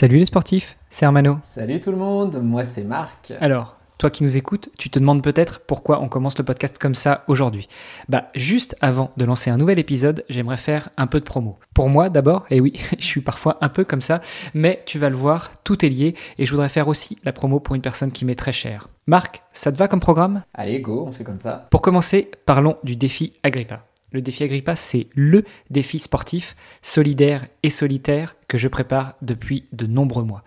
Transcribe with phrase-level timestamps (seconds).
[0.00, 1.38] Salut les sportifs, c'est Hermano.
[1.42, 3.32] Salut tout le monde, moi c'est Marc.
[3.40, 6.94] Alors, toi qui nous écoutes, tu te demandes peut-être pourquoi on commence le podcast comme
[6.94, 7.68] ça aujourd'hui.
[8.08, 11.58] Bah, juste avant de lancer un nouvel épisode, j'aimerais faire un peu de promo.
[11.74, 14.20] Pour moi d'abord, et oui, je suis parfois un peu comme ça,
[14.54, 17.58] mais tu vas le voir, tout est lié et je voudrais faire aussi la promo
[17.58, 18.88] pour une personne qui m'est très chère.
[19.08, 20.44] Marc, ça te va comme programme?
[20.54, 21.66] Allez, go, on fait comme ça.
[21.72, 23.82] Pour commencer, parlons du défi Agrippa.
[24.12, 29.86] Le défi Agrippa, c'est le défi sportif, solidaire et solitaire que je prépare depuis de
[29.86, 30.44] nombreux mois.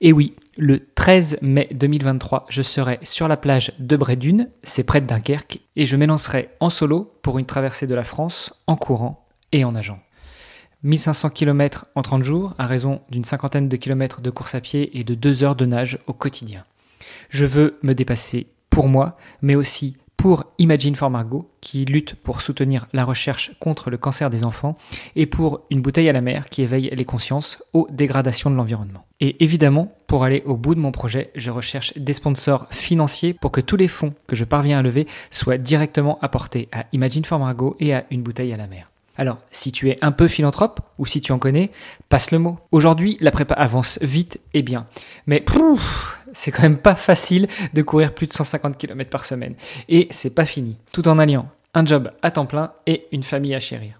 [0.00, 5.00] Et oui, le 13 mai 2023, je serai sur la plage de Brédune, c'est près
[5.00, 9.26] de Dunkerque, et je m'élancerai en solo pour une traversée de la France en courant
[9.52, 10.00] et en nageant.
[10.82, 14.98] 1500 km en 30 jours, à raison d'une cinquantaine de kilomètres de course à pied
[14.98, 16.64] et de deux heures de nage au quotidien.
[17.30, 22.42] Je veux me dépasser pour moi, mais aussi pour Imagine for Margot, qui lutte pour
[22.42, 24.76] soutenir la recherche contre le cancer des enfants,
[25.16, 29.04] et pour Une bouteille à la mer, qui éveille les consciences aux dégradations de l'environnement.
[29.18, 33.50] Et évidemment, pour aller au bout de mon projet, je recherche des sponsors financiers pour
[33.50, 37.40] que tous les fonds que je parviens à lever soient directement apportés à Imagine for
[37.40, 38.92] Margot et à Une bouteille à la mer.
[39.16, 41.70] Alors, si tu es un peu philanthrope, ou si tu en connais,
[42.08, 42.58] passe le mot.
[42.70, 44.86] Aujourd'hui, la prépa avance vite et bien.
[45.26, 45.40] Mais
[46.32, 49.54] c'est quand même pas facile de courir plus de 150 km par semaine.
[49.88, 50.78] Et c'est pas fini.
[50.92, 53.98] Tout en alliant un job à temps plein et une famille à chérir.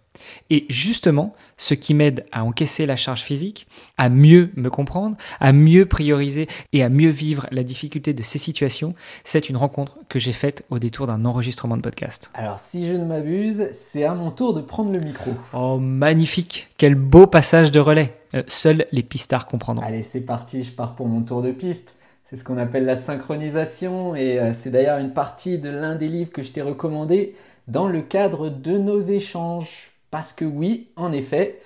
[0.51, 3.67] Et justement, ce qui m'aide à encaisser la charge physique,
[3.99, 8.39] à mieux me comprendre, à mieux prioriser et à mieux vivre la difficulté de ces
[8.39, 8.95] situations,
[9.25, 12.31] c'est une rencontre que j'ai faite au détour d'un enregistrement de podcast.
[12.35, 15.33] Alors si je ne m'abuse, c'est à mon tour de prendre le micro.
[15.53, 18.17] Oh magnifique, quel beau passage de relais.
[18.35, 19.85] Euh, seuls les pistards comprendront.
[19.85, 21.97] Allez, c'est parti, je pars pour mon tour de piste.
[22.33, 26.09] C'est ce qu'on appelle la synchronisation et euh, c'est d'ailleurs une partie de l'un des
[26.09, 27.35] livres que je t'ai recommandé
[27.69, 29.91] dans le cadre de nos échanges.
[30.11, 31.61] Parce que oui, en effet,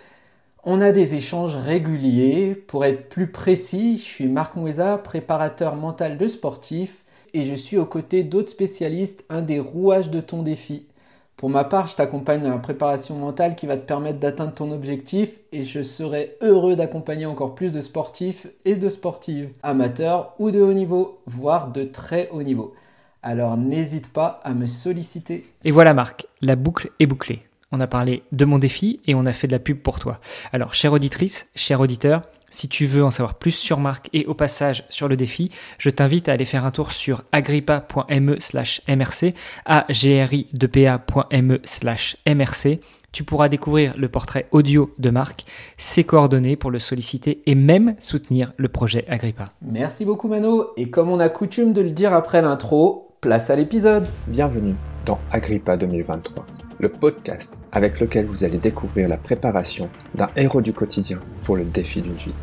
[0.64, 2.56] on a des échanges réguliers.
[2.56, 7.77] Pour être plus précis, je suis Marc Moueza, préparateur mental de sportifs, et je suis
[7.77, 10.89] aux côtés d'autres spécialistes, un des rouages de ton défi.
[11.37, 14.71] Pour ma part, je t'accompagne dans la préparation mentale qui va te permettre d'atteindre ton
[14.71, 20.51] objectif et je serai heureux d'accompagner encore plus de sportifs et de sportives, amateurs ou
[20.51, 22.75] de haut niveau, voire de très haut niveau.
[23.23, 25.47] Alors n'hésite pas à me solliciter.
[25.65, 27.43] Et voilà Marc, la boucle est bouclée
[27.73, 30.21] on a parlé de mon défi et on a fait de la pub pour toi.
[30.53, 34.34] Alors, chère auditrice, cher auditeur, si tu veux en savoir plus sur Marc et au
[34.34, 39.34] passage sur le défi, je t'invite à aller faire un tour sur agrippa.me slash mrc,
[39.67, 42.81] agri2pa.me slash mrc.
[43.12, 45.47] Tu pourras découvrir le portrait audio de Marc,
[45.79, 49.47] ses coordonnées pour le solliciter et même soutenir le projet Agrippa.
[49.62, 53.56] Merci beaucoup Mano, et comme on a coutume de le dire après l'intro, place à
[53.56, 54.06] l'épisode.
[54.27, 54.75] Bienvenue
[55.06, 56.47] dans Agrippa 2023
[56.78, 61.64] le podcast avec lequel vous allez découvrir la préparation d'un héros du quotidien pour le
[61.64, 62.34] défi d'une vie.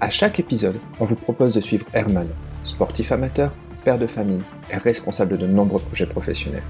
[0.00, 2.28] À chaque épisode, on vous propose de suivre Herman,
[2.64, 3.52] sportif amateur,
[3.84, 6.62] père de famille et responsable de nombreux projets professionnels,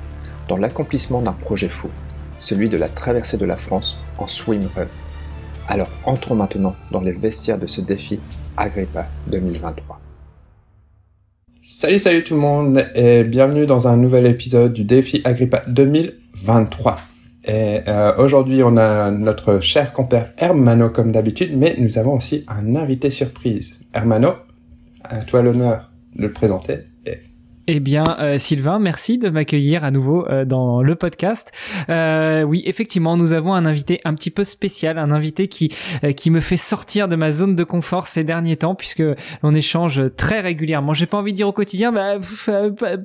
[0.49, 1.89] dans l'accomplissement d'un projet fou,
[2.39, 4.87] celui de la traversée de la France en swim run.
[5.69, 8.21] Alors entrons maintenant dans les vestiaires de ce défi
[8.57, 10.01] Agrippa 2023.
[11.65, 16.22] Salut salut tout le monde et bienvenue dans un nouvel épisode du défi Agrippa 2023.
[16.43, 16.99] 23.
[17.45, 22.45] Et euh, aujourd'hui, on a notre cher compère Hermano comme d'habitude, mais nous avons aussi
[22.49, 23.81] un invité surprise.
[23.93, 24.31] Hermano,
[25.03, 26.92] à toi l'honneur de le présenter.
[27.69, 31.53] Eh bien, euh, Sylvain, merci de m'accueillir à nouveau euh, dans le podcast.
[31.89, 35.73] Euh, oui, effectivement, nous avons un invité un petit peu spécial, un invité qui
[36.17, 39.03] qui me fait sortir de ma zone de confort ces derniers temps, puisque
[39.43, 40.93] l'on échange très régulièrement.
[40.93, 42.19] J'ai pas envie de dire au quotidien, bah,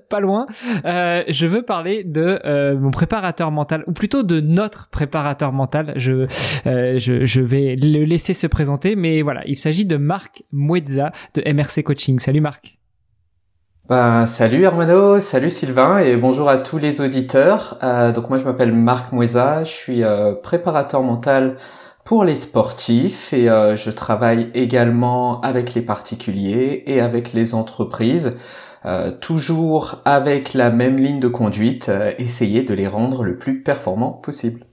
[0.10, 0.48] pas, loin.
[0.84, 2.40] je veux parler de
[2.76, 5.94] mon préparateur mental, ou plutôt de notre préparateur mental.
[5.98, 6.26] Je,
[6.66, 11.44] je je vais le laisser se présenter, mais voilà, il s'agit de Marc Muezza de
[11.52, 12.20] MRC Coaching.
[12.20, 12.77] Salut Marc.
[13.90, 17.78] Ben, salut Hermano, salut Sylvain et bonjour à tous les auditeurs.
[17.84, 21.56] Euh, donc moi je m'appelle Marc Moueza, je suis euh, préparateur mental
[22.04, 28.36] pour les sportifs et euh, je travaille également avec les particuliers et avec les entreprises,
[29.22, 34.67] toujours avec la même ligne de conduite, essayer de les rendre le plus performants possible.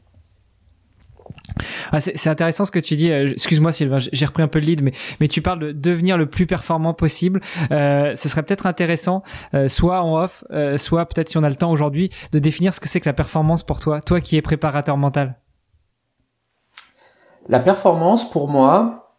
[1.92, 3.10] Ah, c'est intéressant ce que tu dis.
[3.10, 6.26] Euh, excuse-moi Sylvain, j'ai repris un peu le lead, mais, tu parles de devenir le
[6.26, 7.40] plus performant possible.
[7.70, 9.22] Euh, ce serait peut-être intéressant,
[9.54, 12.74] euh, soit en off, euh, soit peut-être si on a le temps aujourd'hui, de définir
[12.74, 15.36] ce que c'est que la performance pour toi, toi qui es préparateur mental.
[17.48, 19.16] La performance pour moi,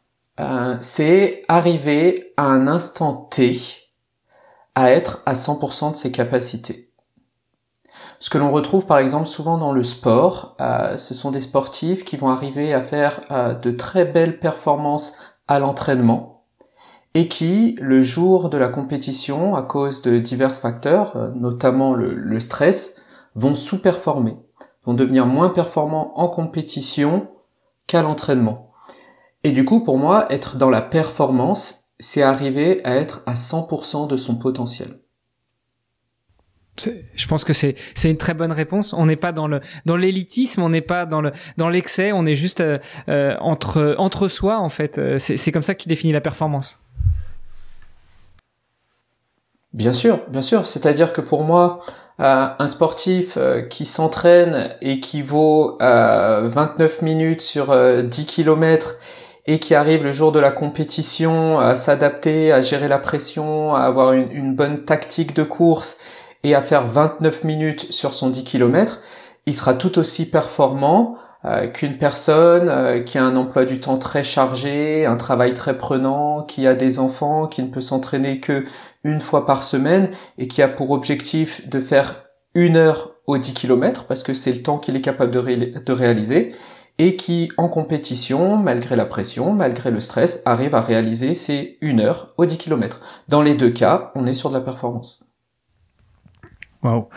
[0.79, 3.57] c'est arriver à un instant T
[4.73, 6.84] à être à 100% de ses capacités.
[8.19, 12.05] Ce que l'on retrouve par exemple souvent dans le sport, euh, ce sont des sportifs
[12.05, 15.17] qui vont arriver à faire euh, de très belles performances
[15.47, 16.43] à l'entraînement,
[17.13, 22.39] et qui, le jour de la compétition, à cause de divers facteurs, euh, notamment le,
[22.39, 23.01] stress,
[23.35, 24.37] vont sous-performer,
[24.85, 27.27] vont devenir moins performants en compétition
[27.87, 28.71] qu'à l'entraînement.
[29.43, 34.07] Et du coup, pour moi, être dans la performance, c'est arriver à être à 100%
[34.07, 34.99] de son potentiel.
[36.77, 38.93] Je pense que c'est c'est une très bonne réponse.
[38.93, 42.25] On n'est pas dans le dans l'élitisme, on n'est pas dans le dans l'excès, on
[42.25, 42.79] est juste euh,
[43.09, 44.99] euh, entre entre soi en fait.
[45.19, 46.79] C'est c'est comme ça que tu définis la performance.
[49.73, 50.65] Bien sûr, bien sûr.
[50.65, 51.81] C'est-à-dire que pour moi,
[52.21, 58.95] euh, un sportif euh, qui s'entraîne et qui vaut euh, 29 minutes sur 10 km
[59.47, 63.81] et qui arrive le jour de la compétition à s'adapter, à gérer la pression, à
[63.81, 65.97] avoir une, bonne tactique de course
[66.45, 69.01] et à faire 29 minutes sur son 10 km,
[69.47, 73.97] il sera tout aussi performant euh, qu'une personne euh, qui a un emploi du temps
[73.97, 78.63] très chargé, un travail très prenant, qui a des enfants, qui ne peut s'entraîner que
[79.03, 83.55] une fois par semaine et qui a pour objectif de faire une heure aux 10
[83.55, 86.53] km parce que c'est le temps qu'il est capable de, réaliser
[86.99, 92.01] et qui, en compétition, malgré la pression, malgré le stress, arrive à réaliser ces une
[92.01, 93.01] heure aux 10 km.
[93.29, 95.24] Dans les deux cas, on est sur de la performance.
[96.83, 97.09] Wow.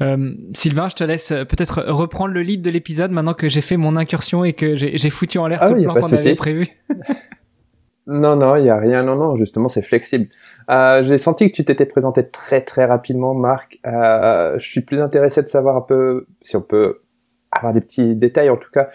[0.00, 3.60] Euh, Sylvain, je te laisse euh, peut-être reprendre le lead de l'épisode maintenant que j'ai
[3.60, 6.34] fait mon incursion et que j'ai foutu en l'air ah tout le plan qu'on avait
[6.34, 6.68] prévu.
[8.06, 9.02] non, non, il y a rien.
[9.02, 10.26] Non, non, justement, c'est flexible.
[10.70, 13.78] Euh, j'ai senti que tu t'étais présenté très, très rapidement, Marc.
[13.86, 17.02] Euh, je suis plus intéressé de savoir un peu si on peut
[17.52, 18.88] avoir des petits détails, en tout cas,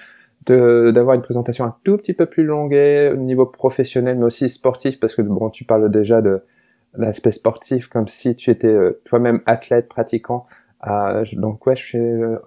[0.48, 5.00] d'avoir une présentation un tout petit peu plus longue au niveau professionnel, mais aussi sportif,
[5.00, 6.42] parce que bon, tu parles déjà de
[6.96, 10.46] l'aspect sportif comme si tu étais euh, toi-même athlète, pratiquant.
[10.88, 12.38] Euh, donc ouais, je suis, euh,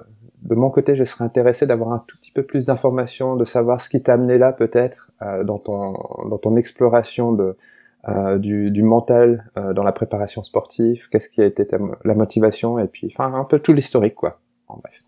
[0.43, 3.81] de mon côté, je serais intéressé d'avoir un tout petit peu plus d'informations, de savoir
[3.81, 5.11] ce qui t'a amené là peut-être
[5.45, 5.93] dans ton
[6.29, 7.57] dans ton exploration de
[8.39, 11.07] du, du, mental dans la préparation sportive.
[11.13, 11.65] Qu'est-ce qui a été
[12.05, 14.41] la motivation et puis enfin un peu tout l'historique quoi.
[14.67, 15.02] En bref.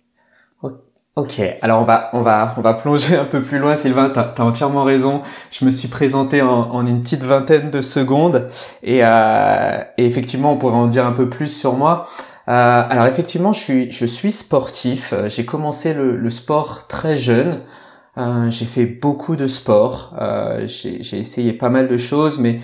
[1.16, 4.10] Ok, alors on va on va on va plonger un peu plus loin, Sylvain.
[4.10, 5.22] T'as as entièrement raison.
[5.52, 8.48] Je me suis présenté en, en une petite vingtaine de secondes
[8.82, 12.08] et, euh, et, effectivement on pourrait en dire un peu plus sur moi.
[12.48, 15.14] Euh, alors effectivement, je suis je suis sportif.
[15.28, 17.60] J'ai commencé le, le, sport très jeune.
[18.18, 20.14] Euh, j'ai fait beaucoup de sport.
[20.20, 22.58] Euh, j'ai essayé pas mal de choses, mais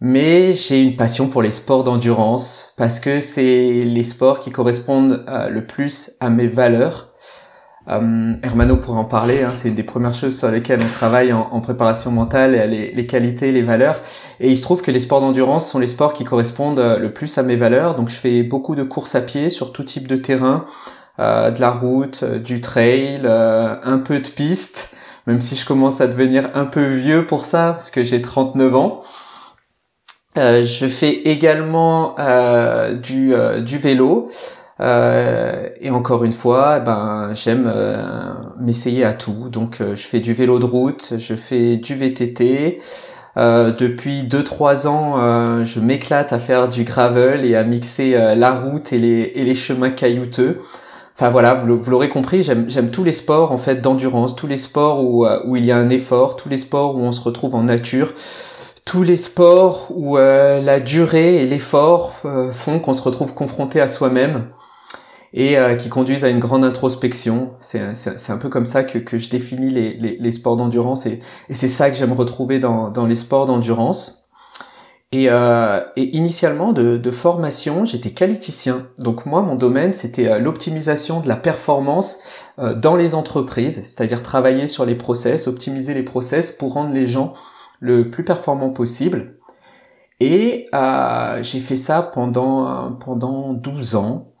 [0.00, 5.24] mais j'ai une passion pour les sports d'endurance parce que c'est les sports qui correspondent
[5.28, 7.05] euh, le plus à mes valeurs.
[7.88, 11.32] Euh, Hermano pourrait en parler, hein, c'est une des premières choses sur lesquelles on travaille
[11.32, 14.00] en, préparation mentale, les, les, qualités, les valeurs.
[14.40, 17.12] Et il se trouve que les sports d'endurance sont les sports qui correspondent euh, le
[17.12, 17.94] plus à mes valeurs.
[17.94, 20.66] Donc je fais beaucoup de courses à pied sur tout type de terrain,
[21.18, 24.94] euh, de la route, euh, du trail, euh, un peu de piste,
[25.26, 28.74] même si je commence à devenir un peu vieux pour ça, parce que j'ai 39
[28.76, 29.02] ans.
[30.36, 32.14] je fais également
[33.02, 33.32] du,
[33.64, 34.28] du vélo.
[34.80, 39.48] Euh, et encore une fois, ben j'aime euh, m'essayer à tout.
[39.48, 42.80] Donc euh, je fais du vélo de route, je fais du VTT.
[43.36, 48.98] depuis 2-3 ans, je m'éclate à faire du gravel et à mixer la route et
[48.98, 50.60] les, et les chemins caillouteux.
[51.14, 55.04] Enfin voilà, vous l'aurez compris, j'aime tous les sports en fait d'endurance, tous les sports
[55.04, 57.62] où, où il y a un effort, tous les sports où on se retrouve en
[57.62, 58.14] nature,
[58.86, 62.14] tous les sports où la durée et l'effort
[62.54, 64.46] font qu'on se retrouve confronté à soi-même
[65.36, 67.54] et euh, qui conduisent à une grande introspection.
[67.60, 71.20] C'est un peu comme ça que, que je définis les, les, les sports d'endurance et,
[71.48, 74.26] et c'est ça que j'aime retrouver dans, dans les sports d'endurance.
[75.12, 78.88] Et, euh, et, initialement de, de formation, j'étais qualiticien.
[78.98, 84.22] Donc moi, mon domaine, c'était euh, l'optimisation de la performance euh, dans les entreprises, c'est-à-dire
[84.22, 87.34] travailler sur les process, optimiser les process pour rendre les gens
[87.78, 89.38] le plus performants possible.
[90.18, 94.35] Et euh, j'ai fait ça pendant pendant 12 ans.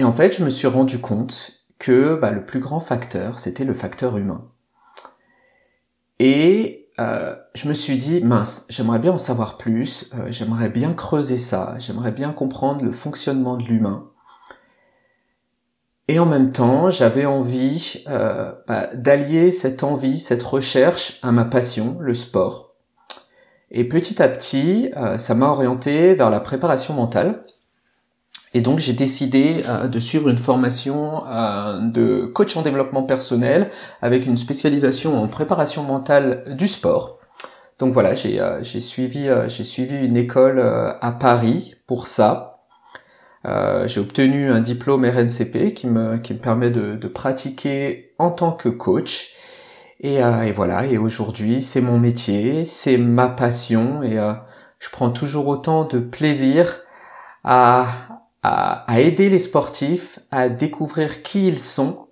[0.00, 3.66] Et en fait, je me suis rendu compte que bah, le plus grand facteur, c'était
[3.66, 4.48] le facteur humain.
[6.18, 10.94] Et euh, je me suis dit, mince, j'aimerais bien en savoir plus, euh, j'aimerais bien
[10.94, 14.08] creuser ça, j'aimerais bien comprendre le fonctionnement de l'humain.
[16.08, 21.44] Et en même temps, j'avais envie euh, bah, d'allier cette envie, cette recherche à ma
[21.44, 22.74] passion, le sport.
[23.70, 27.44] Et petit à petit, ça m'a orienté vers la préparation mentale.
[28.52, 33.70] Et donc j'ai décidé euh, de suivre une formation euh, de coach en développement personnel
[34.02, 37.18] avec une spécialisation en préparation mentale du sport.
[37.78, 42.62] Donc voilà, j'ai euh, suivi j'ai suivi une école à Paris pour ça.
[43.86, 48.52] j'ai obtenu un diplôme RNCP qui me qui me permet de, de pratiquer en tant
[48.52, 49.34] que coach.
[50.02, 54.16] Et, et voilà, et aujourd'hui c'est mon métier, c'est ma passion et
[54.78, 56.80] je prends toujours autant de plaisir
[57.44, 57.86] à,
[58.42, 62.08] à, à aider les sportifs à découvrir qui ils sont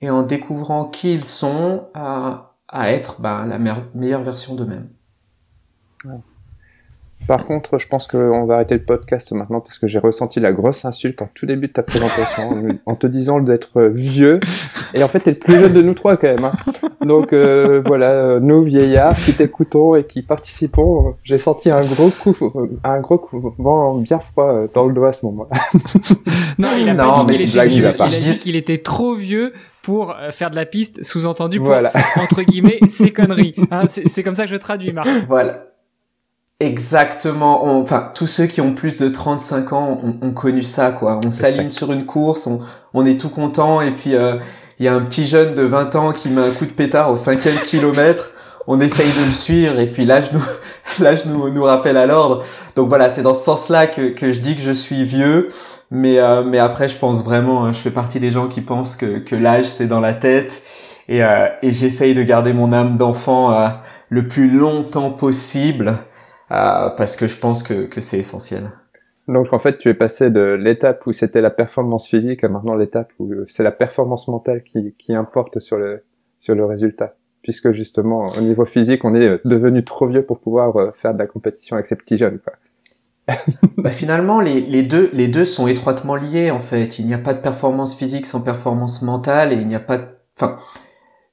[0.00, 4.88] et en découvrant qui ils sont à, être ben, la meilleure version d'eux-mêmes.
[7.26, 10.52] Par contre, je pense qu'on va arrêter le podcast maintenant parce que j'ai ressenti la
[10.52, 14.40] grosse insulte en tout début de ta présentation en te disant d'être vieux.
[14.94, 16.44] Et en fait, t'es le plus jeune de nous trois quand même.
[16.44, 16.52] Hein.
[17.04, 22.10] Donc euh, voilà, euh, nous vieillards qui t'écoutons et qui participons, j'ai senti un gros
[22.10, 22.36] coup,
[22.84, 25.60] un gros coup, vent bien froid euh, dans le doigt à ce moment-là.
[26.58, 29.52] non, il a pas dit qu'il était, il a dit qu'il était trop vieux
[29.82, 31.92] pour faire de la piste, sous-entendu pour, voilà.
[32.20, 33.56] entre guillemets, ses conneries.
[33.72, 35.08] Hein, c'est comme ça que je traduis, Marc.
[35.26, 35.71] Voilà.
[36.62, 37.80] Exactement.
[37.80, 41.18] enfin, tous ceux qui ont plus de 35 ans ont, connu ça, quoi.
[41.24, 42.60] On s'aligne sur une course, on,
[42.94, 44.36] on, est tout content, et puis euh,
[44.78, 47.10] il y a un petit jeune de 20 ans qui met un coup de pétard
[47.10, 48.30] au cinquième kilomètre.
[48.68, 50.42] On essaye de le suivre, et puis l'âge nous,
[51.04, 52.44] l'âge nous, nous rappelle à l'ordre.
[52.76, 55.48] Donc voilà, c'est dans ce sens-là que, que je dis que je suis vieux.
[55.90, 58.94] Mais, euh, mais après, je pense vraiment, hein, je fais partie des gens qui pensent
[58.94, 60.62] que, que l'âge c'est dans la tête,
[61.08, 63.52] et, euh, et j'essaye de garder mon âme d'enfant
[64.10, 65.98] le plus longtemps possible.
[66.52, 68.70] Euh, parce que je pense que, que c'est essentiel.
[69.28, 72.74] Donc en fait, tu es passé de l'étape où c'était la performance physique à maintenant
[72.74, 76.04] l'étape où c'est la performance mentale qui, qui importe sur le,
[76.38, 77.14] sur le résultat.
[77.42, 81.18] Puisque justement, au niveau physique, on est devenu trop vieux pour pouvoir euh, faire de
[81.18, 82.38] la compétition avec ces petits jeunes.
[82.38, 82.54] Quoi.
[83.78, 86.98] bah finalement, les, les, deux, les deux sont étroitement liés en fait.
[86.98, 89.98] Il n'y a pas de performance physique sans performance mentale et il n'y a pas
[89.98, 90.04] de...
[90.36, 90.58] Enfin,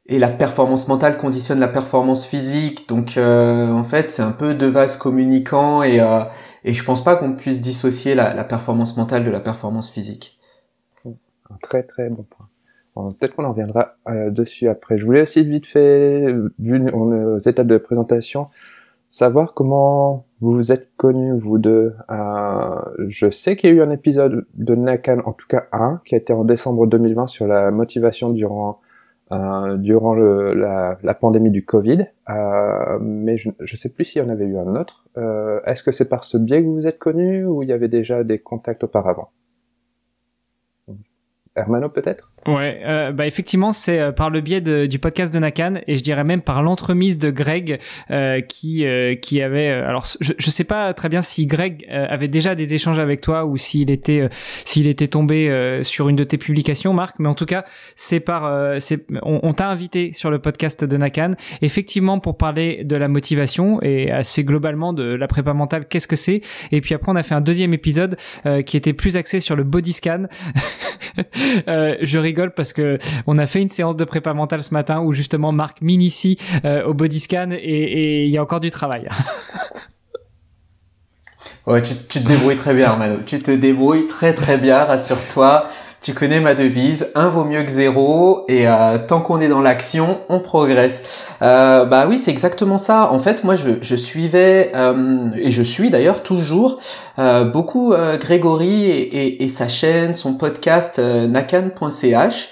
[0.09, 2.89] et la performance mentale conditionne la performance physique.
[2.89, 6.23] Donc euh, en fait, c'est un peu deux vases communicants et euh,
[6.65, 10.39] et je pense pas qu'on puisse dissocier la, la, performance mentale de la performance physique.
[11.05, 12.47] Un très très bon point.
[13.19, 14.97] Peut-être qu'on en reviendra euh, dessus après.
[14.97, 16.25] Je voulais aussi vite fait,
[16.57, 18.47] vu nos étapes de présentation,
[19.09, 21.95] savoir comment vous vous êtes connus vous deux.
[22.11, 22.75] Euh,
[23.07, 26.15] je sais qu'il y a eu un épisode de Nakan, en tout cas un, qui
[26.15, 28.81] a été en décembre 2020 sur la motivation durant
[29.31, 34.24] euh, durant le, la, la, pandémie du Covid, euh, mais je ne sais plus s'il
[34.24, 35.05] y en avait eu un autre.
[35.17, 37.74] Euh, Est-ce que c'est par ce biais que vous vous êtes connus ou il y
[37.74, 39.29] avait déjà des contacts auparavant?
[41.55, 42.31] Hermano peut-être?
[42.48, 45.98] Ouais, euh, bah effectivement, c'est euh, par le biais de, du podcast de Nakan et
[45.98, 47.79] je dirais même par l'entremise de Greg
[48.12, 49.67] euh, qui euh, qui avait.
[49.67, 53.46] alors, je, je sais pas très bien si Greg avait déjà des échanges avec toi
[53.46, 54.29] ou s'il était
[54.63, 57.15] s'il était tombé sur une de tes publications, Marc.
[57.19, 57.65] Mais en tout cas,
[57.96, 61.31] c'est par c'est on, on t'a invité sur le podcast de Nakan
[61.62, 65.88] effectivement pour parler de la motivation et assez globalement de la prépa mentale.
[65.88, 66.41] Qu'est-ce que c'est
[66.72, 68.17] Et puis après, on a fait un deuxième épisode
[68.65, 70.25] qui était plus axé sur le body scan.
[71.67, 72.17] je
[72.55, 75.81] parce que on a fait une séance de prépa mentale ce matin où justement Marc
[75.81, 79.07] m'initie euh, au body scan et il y a encore du travail.
[81.67, 83.17] ouais, tu, tu, te débrouilles très bien, Mano.
[83.25, 85.69] Tu te débrouilles très très bien, rassure-toi.
[86.01, 89.59] Tu connais ma devise, un vaut mieux que zéro, et euh, tant qu'on est dans
[89.59, 91.27] l'action, on progresse.
[91.41, 93.11] Euh, bah oui, c'est exactement ça.
[93.11, 96.79] En fait, moi, je, je suivais, euh, et je suis d'ailleurs toujours,
[97.19, 102.49] euh, beaucoup euh, Grégory et, et, et, sa chaîne, son podcast nakan.ch.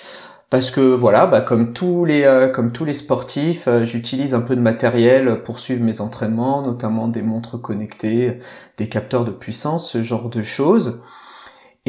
[0.49, 4.61] Parce que voilà, bah, comme tous les comme tous les sportifs, j'utilise un peu de
[4.61, 8.39] matériel pour suivre mes entraînements, notamment des montres connectées,
[8.77, 11.01] des capteurs de puissance, ce genre de choses.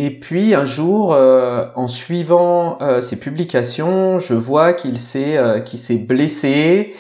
[0.01, 5.59] Et puis un jour, euh, en suivant euh, ses publications, je vois qu'il s'est euh,
[5.59, 6.95] qu'il s'est blessé.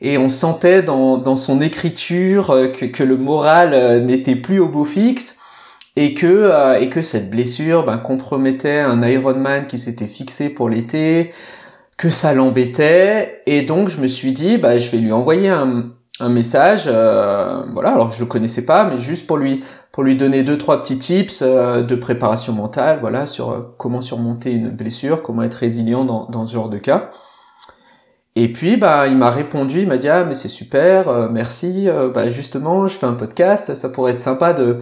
[0.00, 4.84] Et on sentait dans, dans son écriture que, que le moral n'était plus au beau
[4.84, 5.38] fixe.
[5.96, 11.32] Et que et que cette blessure ben, compromettait un Ironman qui s'était fixé pour l'été,
[11.96, 13.42] que ça l'embêtait.
[13.46, 15.86] Et donc je me suis dit bah je vais lui envoyer un,
[16.20, 20.42] un message, voilà, alors je le connaissais pas, mais juste pour lui pour lui donner
[20.42, 25.22] deux trois petits tips euh, de préparation mentale, voilà, sur euh, comment surmonter une blessure,
[25.22, 27.12] comment être résilient dans, dans ce genre de cas.
[28.34, 31.88] Et puis bah il m'a répondu, il m'a dit ah mais c'est super, euh, merci,
[32.12, 34.80] bah justement je fais un podcast, ça pourrait être sympa de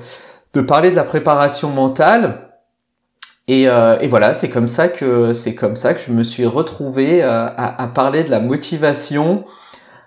[0.55, 2.49] de parler de la préparation mentale.
[3.49, 7.23] Et, et voilà, c'est comme ça que c'est comme ça que je me suis retrouvé
[7.23, 9.45] à, à, parler de la motivation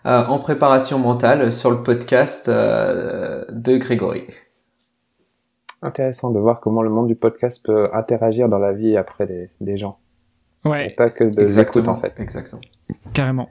[0.05, 4.23] en préparation mentale sur le podcast de Grégory
[5.85, 9.49] intéressant de voir comment le monde du podcast peut interagir dans la vie après des,
[9.61, 9.97] des gens.
[10.65, 10.87] Ouais.
[10.87, 12.13] Et pas que de l'écoute en fait.
[12.19, 12.61] Exactement.
[13.13, 13.49] Carrément.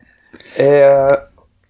[0.58, 1.16] Et euh,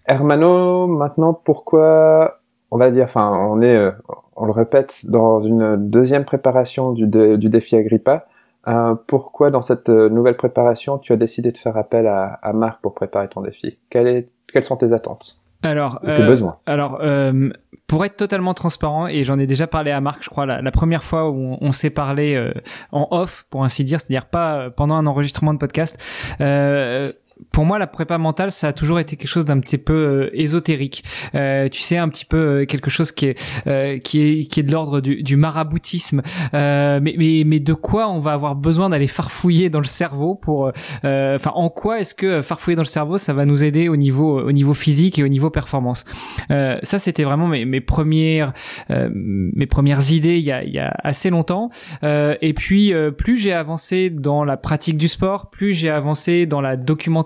[0.06, 2.40] Hermano, maintenant pourquoi
[2.70, 3.92] on va dire, enfin on est, euh,
[4.36, 8.26] on le répète, dans une deuxième préparation du, du défi Agrippa.
[8.66, 12.80] Euh, pourquoi dans cette nouvelle préparation tu as décidé de faire appel à, à Marc
[12.80, 13.78] pour préparer ton défi?
[13.90, 15.38] Quelle est, Quelles sont tes attentes?
[15.64, 16.58] Alors, euh, besoin.
[16.66, 17.50] alors euh,
[17.86, 21.04] pour être totalement transparent, et j'en ai déjà parlé à Marc, je crois, la, première
[21.04, 22.52] fois où on, s'est parlé euh,
[22.92, 26.02] en off, pour ainsi dire, c'est-à-dire pas pendant un enregistrement de podcast,
[26.40, 27.12] euh,
[27.50, 30.30] pour moi, la prépa mentale, ça a toujours été quelque chose d'un petit peu euh,
[30.32, 31.04] ésotérique.
[31.34, 34.60] Euh, tu sais, un petit peu euh, quelque chose qui est euh, qui est qui
[34.60, 36.22] est de l'ordre du, du, maraboutisme.
[36.52, 40.70] mais, mais mais de quoi on va avoir besoin d'aller farfouiller dans le cerveau pour,
[41.02, 44.40] enfin, en quoi est-ce que farfouiller dans le cerveau, ça va nous aider au niveau
[44.40, 46.04] au niveau physique et au niveau performance?
[46.48, 48.52] ça, c'était vraiment mes, mes premières
[48.88, 51.70] mes premières idées il y a il y a assez longtemps.
[52.02, 56.76] et puis, plus j'ai avancé dans la pratique du sport, plus j'ai avancé dans la
[56.76, 57.23] documentation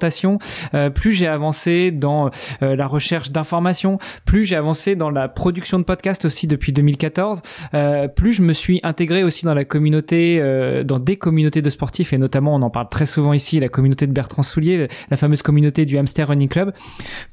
[0.74, 2.30] euh, plus j'ai avancé dans
[2.62, 7.42] euh, la recherche d'informations, plus j'ai avancé dans la production de podcasts aussi depuis 2014,
[7.74, 10.42] euh, plus je me suis intégré aussi dans la communauté,
[10.84, 14.06] dans des communautés de sportifs et notamment on en parle très souvent ici, la communauté
[14.06, 16.72] de Bertrand Soulier, la fameuse communauté du Hamster Running Club.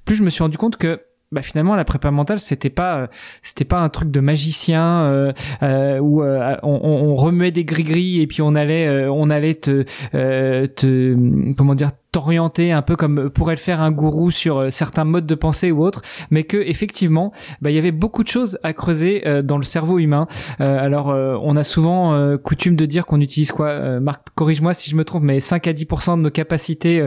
[0.05, 1.01] Plus je me suis rendu compte que
[1.31, 3.09] bah finalement la prépa mentale c'était pas
[3.41, 7.83] c'était pas un truc de magicien euh, euh, où euh, on, on, remuait des gris
[7.83, 12.95] gris et puis on allait euh, on allait te te comment dire t'orienter un peu
[12.95, 16.01] comme pourrait le faire un gourou sur certains modes de pensée ou autres.
[16.29, 19.99] Mais que effectivement bah, il y avait beaucoup de choses à creuser dans le cerveau
[19.99, 20.27] humain.
[20.59, 25.03] Alors on a souvent coutume de dire qu'on utilise quoi Marc corrige-moi si je me
[25.03, 27.05] trompe mais 5 à 10% de nos capacités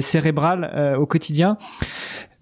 [0.00, 1.56] cérébrales au quotidien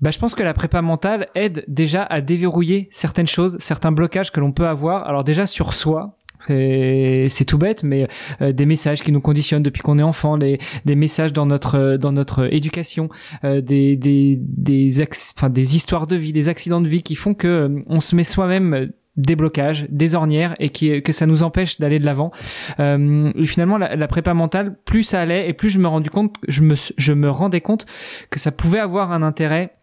[0.00, 4.33] bah, je pense que la prépa mentale aide déjà à déverrouiller certaines choses, certains blocages
[4.33, 5.07] que l'on peut avoir.
[5.07, 6.16] Alors déjà sur soi,
[6.47, 8.09] c'est tout bête, mais
[8.40, 11.97] euh, des messages qui nous conditionnent depuis qu'on est enfant, des, des messages dans notre
[11.97, 13.09] dans notre éducation,
[13.45, 15.02] euh, des des des,
[15.37, 18.16] enfin, des histoires de vie, des accidents de vie qui font que euh, on se
[18.16, 22.30] met soi-même des blocages, des ornières et qui, que ça nous empêche d'aller de l'avant.
[22.78, 26.37] Euh, finalement, la, la, prépa mentale, plus ça allait et plus je me rendu compte,
[26.49, 27.87] je me, je me rendais compte
[28.30, 29.75] que ça pouvait avoir un intérêt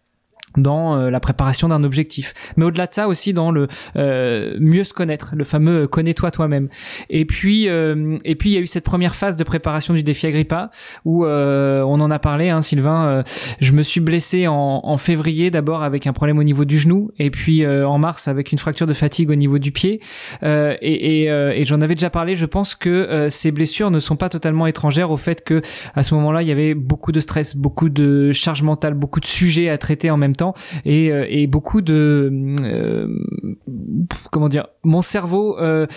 [0.56, 2.34] dans euh, la préparation d'un objectif.
[2.56, 6.32] Mais au-delà de ça aussi dans le euh, mieux se connaître, le fameux euh, connais-toi
[6.32, 6.70] toi-même.
[7.10, 10.04] Et puis euh, et puis il y a eu cette première phase de préparation du
[10.04, 10.72] défi Agrippa
[11.06, 13.24] où euh, on en a parlé, hein, Sylvain.
[13.60, 17.12] je me suis blessé en, en février d'abord avec un problème au niveau du genou
[17.20, 20.00] et puis en mars avec une fracture de fatigue au niveau du pied.
[20.44, 22.36] et, et, et j'en avais déjà parlé.
[22.36, 25.62] Je pense que ces blessures ne sont pas totalement étrangères au fait que
[25.96, 29.26] à ce moment-là il y avait beaucoup de stress, beaucoup de charge mentale, beaucoup de
[29.26, 30.37] sujets à traiter en même temps
[30.86, 33.08] et, euh, et beaucoup de euh,
[34.32, 35.88] comment dire mon cerveau euh,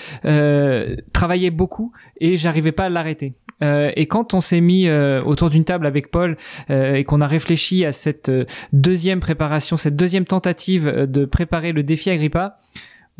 [1.12, 3.34] travaillait beaucoup et j'arrivais pas à l'arrêter.
[3.62, 6.38] Et quand on s'est mis autour d'une table avec Paul
[6.70, 8.32] et qu'on a réfléchi à cette
[8.72, 12.56] deuxième préparation, cette deuxième tentative de préparer le défi Agrippa,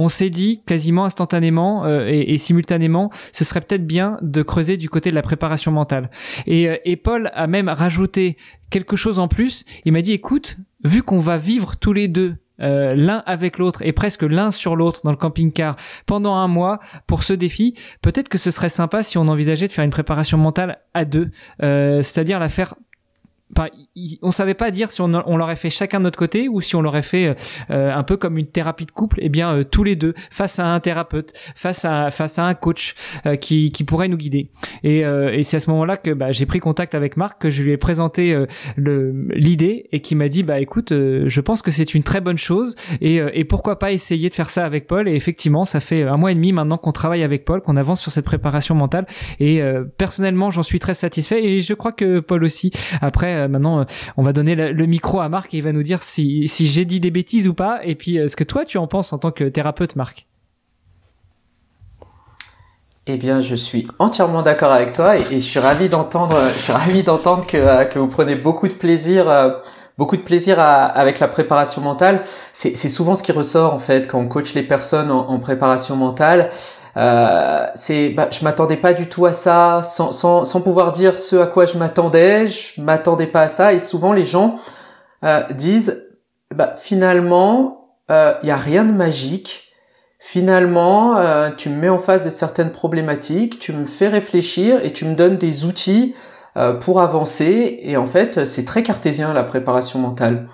[0.01, 5.11] on s'est dit quasiment instantanément et, simultanément, ce serait peut-être bien de creuser du côté
[5.11, 6.11] de la préparation mentale.
[6.47, 8.37] Et, et Paul a même rajouté
[8.71, 9.65] quelque chose en plus.
[9.85, 13.81] Il m'a dit, écoute, vu qu'on va vivre tous les deux euh, l'un avec l'autre
[13.83, 18.29] et presque l'un sur l'autre dans le camping-car pendant un mois pour ce défi, peut-être
[18.29, 21.31] que ce serait sympa si on envisageait de faire une préparation mentale à deux,
[21.63, 22.75] euh, c'est-à-dire la faire
[23.57, 23.69] Enfin,
[24.23, 26.83] on savait pas dire si on, l'aurait fait chacun de notre côté ou si on
[26.83, 27.35] l'aurait fait
[27.71, 30.15] euh, un peu comme une thérapie de couple, et eh bien euh, tous les deux
[30.31, 32.95] face à un thérapeute, face à face à un coach
[33.27, 34.51] euh, qui, qui pourrait nous guider.
[34.85, 37.63] Et, et c'est à ce moment-là que bah, j'ai pris contact avec Marc, que je
[37.63, 38.37] lui ai présenté
[38.77, 42.39] le l'idée et qui m'a dit bah écoute, je pense que c'est une très bonne
[42.39, 45.09] chose et, et pourquoi pas essayer de faire ça avec Paul.
[45.09, 48.01] Et effectivement, ça fait un mois et demi maintenant qu'on travaille avec Paul, qu'on avance
[48.01, 49.07] sur cette préparation mentale.
[49.39, 49.63] Et
[49.97, 52.71] personnellement, j'en suis très satisfait et je crois que Paul aussi.
[53.01, 53.85] Après euh, maintenant, euh,
[54.17, 57.01] on va donner le, micro à Marc et il va nous dire si, j'ai dit
[57.01, 57.81] des bêtises ou pas.
[57.85, 60.27] Et puis, euh, ce que toi, tu en penses en tant que thérapeute, Marc?
[63.07, 66.41] Eh bien, je suis entièrement d'accord avec toi et, je suis ravi d'entendre,
[67.05, 69.27] d'entendre que, vous prenez beaucoup de plaisir,
[69.99, 72.23] beaucoup de plaisir avec la préparation mentale.
[72.53, 76.51] C'est souvent ce qui ressort en fait quand on coach les personnes en préparation mentale.
[76.97, 81.19] Euh, c'est, bah, je m'attendais pas du tout à ça, sans, sans, sans pouvoir dire
[81.19, 82.49] ce à quoi je m'attendais.
[82.49, 83.73] Je m'attendais pas à ça.
[83.73, 84.57] Et souvent les gens
[85.25, 86.09] euh, disent,
[86.55, 89.73] bah, finalement, il euh, y a rien de magique.
[90.19, 94.93] Finalement, euh, tu me mets en face de certaines problématiques, tu me fais réfléchir et
[94.93, 96.15] tu me donnes des outils
[96.57, 97.79] euh, pour avancer.
[97.83, 100.49] Et en fait, c'est très cartésien la préparation mentale.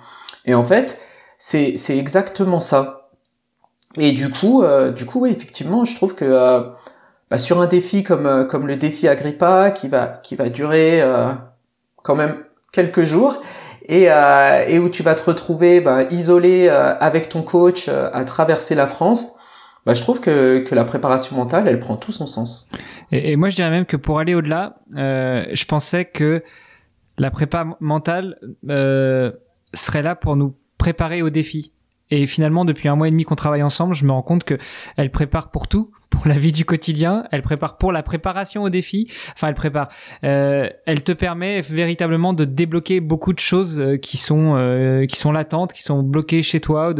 [0.45, 1.01] Et en fait,
[1.37, 2.96] c'est, c'est exactement ça.
[3.97, 6.61] Et du coup, euh, du coup, oui, effectivement, je trouve que euh,
[7.31, 11.03] bah, sur un défi comme euh, comme le défi Agrippa, qui va qui va durer
[12.03, 12.37] quand même
[12.71, 13.41] quelques jours,
[13.87, 18.87] et, et où tu vas te retrouver bah, isolé avec ton coach à traverser la
[18.87, 19.35] France,
[19.85, 22.69] bah, je trouve que, que la préparation mentale, elle prend tout son sens.
[23.11, 26.43] Et, et moi, je dirais même que pour aller au-delà, je pensais que
[27.17, 28.37] la prépa mentale
[29.73, 31.73] serait là pour nous préparer au défi.
[32.11, 34.57] Et finalement, depuis un mois et demi qu'on travaille ensemble, je me rends compte que
[34.95, 38.69] elle prépare pour tout, pour la vie du quotidien, elle prépare pour la préparation au
[38.69, 39.07] défi.
[39.33, 39.89] Enfin, elle prépare.
[40.23, 45.17] Euh, elle te permet véritablement de débloquer beaucoup de choses euh, qui sont euh, qui
[45.17, 46.93] sont latentes, qui sont bloquées chez toi,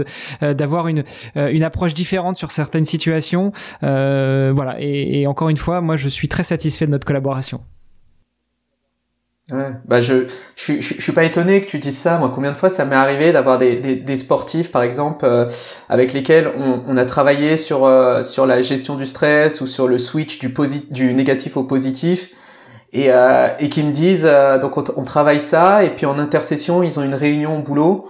[0.44, 1.04] euh, d'avoir une
[1.36, 3.52] une approche différente sur certaines situations.
[3.82, 4.76] voilà.
[4.80, 7.62] Et encore une fois, moi, je suis très satisfait de notre collaboration.
[9.50, 10.26] Ouais, bah je,
[10.58, 12.18] je, je, suis pas étonné que tu dises ça.
[12.18, 15.48] Moi, combien de fois ça m'est arrivé d'avoir des, des, des, sportifs, par exemple, euh,
[15.88, 19.88] avec lesquels on, on, a travaillé sur euh, sur la gestion du stress ou sur
[19.88, 22.32] le switch du posit du négatif au positif,
[22.92, 24.30] et euh, et qui me disent
[24.60, 28.10] donc on, on, travaille ça, et puis en intercession ils ont une réunion au boulot,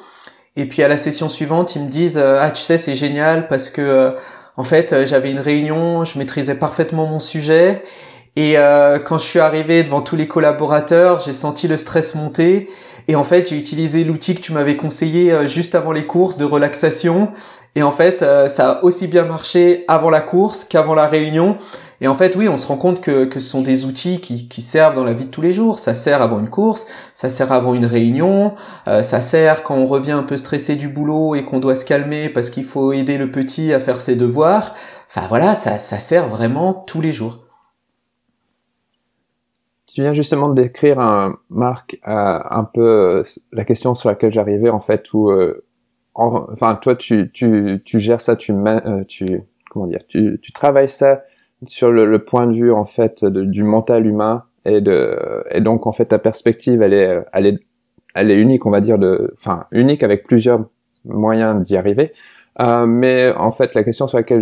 [0.55, 3.69] et puis à la session suivante ils me disent ah tu sais c'est génial parce
[3.69, 4.15] que
[4.55, 7.83] en fait j'avais une réunion, je maîtrisais parfaitement mon sujet
[8.37, 12.69] et euh, quand je suis arrivé devant tous les collaborateurs, j'ai senti le stress monter.
[13.07, 16.37] Et en fait, j'ai utilisé l'outil que tu m'avais conseillé euh, juste avant les courses
[16.37, 17.29] de relaxation.
[17.73, 21.57] Et en fait, euh, ça a aussi bien marché avant la course qu'avant la réunion.
[21.99, 24.47] Et en fait, oui, on se rend compte que, que ce sont des outils qui,
[24.47, 25.79] qui, servent dans la vie de tous les jours.
[25.79, 28.53] Ça sert avant une course, ça sert avant une réunion,
[28.85, 32.29] ça sert quand on revient un peu stressé du boulot et qu'on doit se calmer
[32.29, 34.75] parce qu'il faut aider le petit à faire ses devoirs.
[35.09, 37.46] Enfin voilà, ça, ça sert vraiment tous les jours.
[39.97, 44.31] Tu viens justement de décrire un Marc euh, un peu euh, la question sur laquelle
[44.31, 45.65] j'arrivais en fait où euh,
[46.13, 48.53] enfin toi tu, tu, tu gères ça tu
[49.07, 51.23] tu comment dire tu, tu travailles ça
[51.65, 55.17] sur le, le point de vue en fait du mental humain et de
[55.49, 57.59] et donc en fait ta perspective elle est elle est
[58.13, 60.63] elle est unique on va dire de enfin unique avec plusieurs
[61.05, 62.13] moyens d'y arriver.
[62.59, 64.41] Euh, mais en fait, la question sur laquelle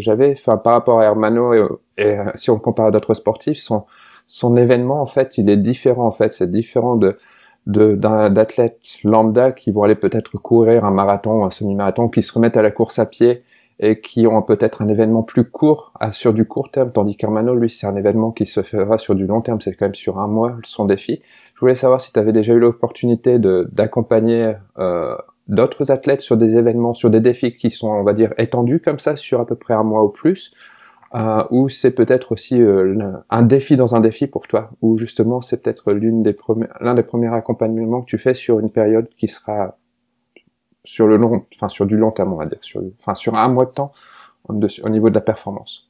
[0.00, 1.52] j'avais, enfin, par rapport à Hermano
[1.98, 3.86] et si on compare à d'autres sportifs, sont
[4.26, 6.34] son événement en fait il est différent en fait.
[6.34, 7.18] C'est différent de
[7.66, 12.62] d'athlètes lambda qui vont aller peut-être courir un marathon un semi-marathon qui se remettent à
[12.62, 13.42] la course à pied
[13.80, 16.92] et qui ont peut-être un événement plus court sur du court terme.
[16.92, 19.60] Tandis qu'Hermano lui c'est un événement qui se fera sur du long terme.
[19.60, 21.22] C'est quand même sur un mois son défi.
[21.54, 25.16] Je voulais savoir si tu avais déjà eu l'opportunité d'accompagner euh,
[25.48, 28.98] d'autres athlètes sur des événements sur des défis qui sont on va dire étendus comme
[28.98, 30.52] ça sur à peu près un mois ou plus
[31.14, 35.40] euh, ou c'est peut-être aussi euh, un défi dans un défi pour toi, ou justement
[35.40, 36.34] c'est peut-être l'une des
[36.80, 39.78] l'un des premiers accompagnements que tu fais sur une période qui sera
[40.84, 43.48] sur le long, enfin sur du long terme on va dire, sur, enfin sur un
[43.48, 43.92] mois de temps
[44.48, 45.86] au niveau de la performance.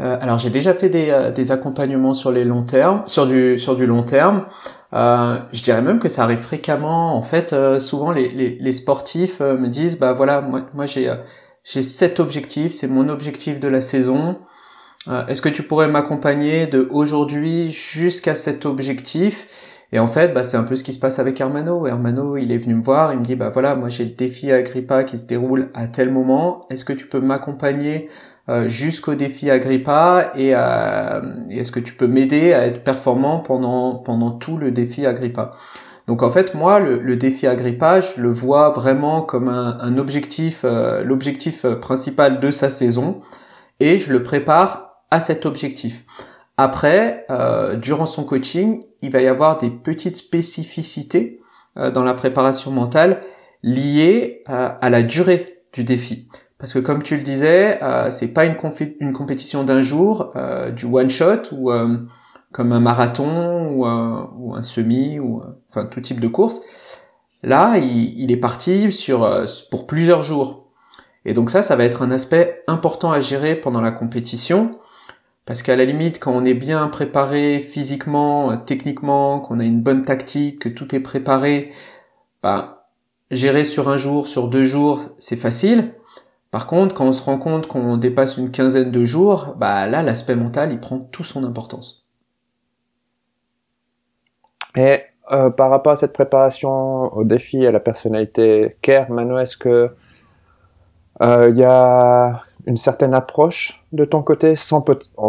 [0.00, 3.56] Euh, alors j'ai déjà fait des, euh, des, accompagnements sur les longs termes, sur du
[3.56, 4.44] sur du long terme.
[4.92, 7.16] Euh, je dirais même que ça arrive fréquemment.
[7.16, 11.10] En fait, souvent les, les, les sportifs me disent bah voilà moi moi j'ai
[11.68, 14.38] j'ai cet objectif, c'est mon objectif de la saison.
[15.08, 19.82] Euh, est-ce que tu pourrais m'accompagner de aujourd'hui jusqu'à cet objectif?
[19.92, 21.86] Et en fait, bah, c'est un peu ce qui se passe avec Hermano.
[21.86, 24.52] Hermano, il est venu me voir, il me dit, bah voilà, moi j'ai le défi
[24.52, 26.66] Agrippa qui se déroule à tel moment.
[26.70, 28.10] Est-ce que tu peux m'accompagner
[28.48, 33.40] euh, jusqu'au défi Agrippa et, euh, et est-ce que tu peux m'aider à être performant
[33.40, 35.56] pendant pendant tout le défi Agrippa?
[36.06, 41.02] Donc en fait, moi, le, défi agrippage, je le vois vraiment comme un, objectif, euh,
[41.02, 43.22] l'objectif euh, principal de sa saison,
[43.80, 46.04] et je le prépare à cet objectif.
[46.56, 51.40] Après, euh, durant son coaching, il va y avoir des petites spécificités
[51.92, 53.20] dans la préparation mentale
[53.62, 56.26] liées à la durée du défi.
[56.56, 58.56] Parce que comme tu le disais, c'est pas une,
[59.00, 60.32] une compétition d'un jour,
[60.74, 61.70] du one shot ou
[62.56, 66.62] comme un marathon ou un, semi ou enfin tout type de course.
[67.42, 70.70] Là, il, est parti sur euh, pour plusieurs jours.
[71.26, 74.78] Et donc ça, ça va être un aspect important à gérer pendant la compétition.
[75.44, 79.82] Parce qu'à la limite, quand on est bien préparé physiquement, euh, techniquement, qu'on a une
[79.82, 81.72] bonne tactique, que tout est préparé,
[82.42, 82.88] bah,
[83.30, 85.92] gérer sur un jour, sur deux jours, c'est facile.
[86.50, 90.02] Par contre, quand on se rend compte qu'on dépasse une quinzaine de jours, bah là,
[90.02, 92.05] l'aspect mental, il prend tout son importance.
[94.76, 94.98] Et
[95.32, 99.90] euh, par rapport à cette préparation au défi, à la personnalité care, Mano, est-ce que
[101.22, 104.84] euh, il y a une certaine approche de ton côté, sans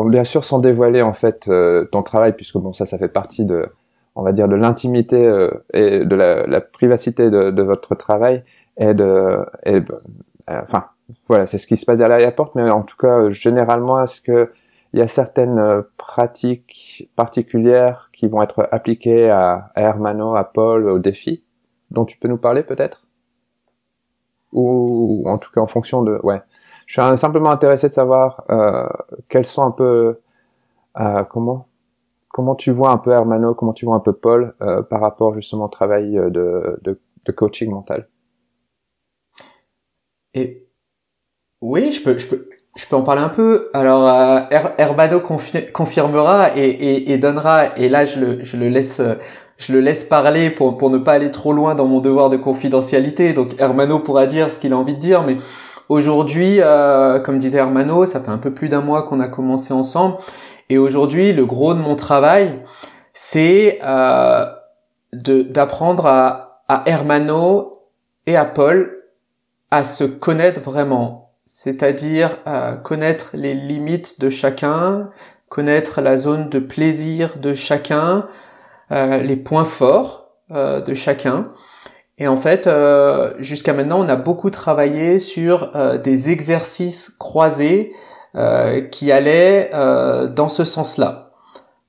[0.06, 3.46] bien sûr sans dévoiler en fait euh, ton travail, puisque bon ça, ça fait partie
[3.46, 3.68] de,
[4.16, 8.44] on va dire, de l'intimité et de la, la privacité de, de, votre travail
[8.78, 9.82] et de, et,
[10.48, 10.86] enfin
[11.28, 14.20] voilà, c'est ce qui se passe derrière la porte, mais en tout cas généralement, est-ce
[14.20, 14.52] que
[14.94, 20.90] il y a certaines euh, pratiques particulières qui vont être appliquées à, Hermano, à Paul,
[20.90, 21.44] au défi,
[21.92, 23.06] dont tu peux nous parler peut-être?
[24.54, 26.20] Ou, en tout cas en fonction de...
[26.24, 26.42] Ouais.
[26.86, 28.88] Je suis simplement intéressé de savoir euh,
[29.30, 30.20] quels sont un peu...
[31.00, 31.68] Euh, comment
[32.30, 35.34] comment tu vois un peu Hermano, comment tu vois un peu Paul euh, par rapport
[35.34, 38.08] justement au travail de, de, de coaching mental?
[40.36, 40.68] Et
[41.62, 42.48] oui, je peux, je peux,
[42.78, 43.70] je peux en parler un peu.
[43.74, 44.40] Alors, euh,
[44.78, 45.20] Herbano
[45.74, 47.76] confirmera et, et, donnera.
[47.76, 49.02] Et là, je le, je le laisse,
[49.58, 52.38] je le laisse parler pour, pour ne pas aller trop loin dans mon devoir de
[52.38, 53.34] confidentialité.
[53.34, 55.38] Donc, Hermano pourra dire ce qu'il a envie de dire, mais
[55.90, 59.74] aujourd'hui, euh, comme disait Hermano, ça fait un peu plus d'un mois qu'on a commencé
[59.74, 60.18] ensemble.
[60.70, 62.62] Et aujourd'hui, le gros de mon travail,
[63.14, 64.46] c'est euh,
[65.14, 67.78] d'apprendre à, à Hermano
[68.28, 68.94] et à Paul
[69.72, 75.10] à se connaître vraiment, c'est-à-dire euh, connaître les limites de chacun,
[75.48, 78.28] connaître la zone de plaisir de chacun,
[78.92, 81.54] euh, les points forts euh, de chacun.
[82.20, 82.68] Et en fait,
[83.38, 85.72] jusqu'à maintenant, on a beaucoup travaillé sur
[86.04, 87.94] des exercices croisés
[88.92, 91.26] qui allaient dans ce sens-là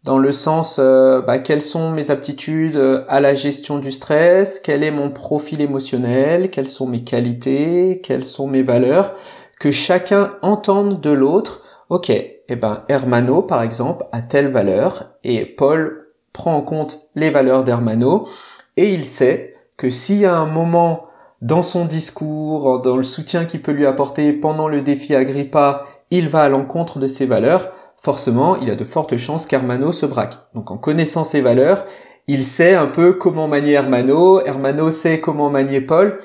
[0.05, 4.90] dans le sens bah, quelles sont mes aptitudes à la gestion du stress, quel est
[4.90, 9.14] mon profil émotionnel, quelles sont mes qualités, quelles sont mes valeurs,
[9.59, 15.44] que chacun entende de l'autre, ok, eh ben Hermano par exemple a telle valeur et
[15.44, 18.29] Paul prend en compte les valeurs d'Hermano
[18.77, 21.07] et il sait que s'il y a un moment
[21.40, 26.29] dans son discours, dans le soutien qu'il peut lui apporter pendant le défi Agrippa, il
[26.29, 30.37] va à l'encontre de ses valeurs, forcément, il a de fortes chances qu'Hermano se braque.
[30.55, 31.85] Donc en connaissant ses valeurs,
[32.27, 36.18] il sait un peu comment manier Hermano, Hermano sait comment manier Paul,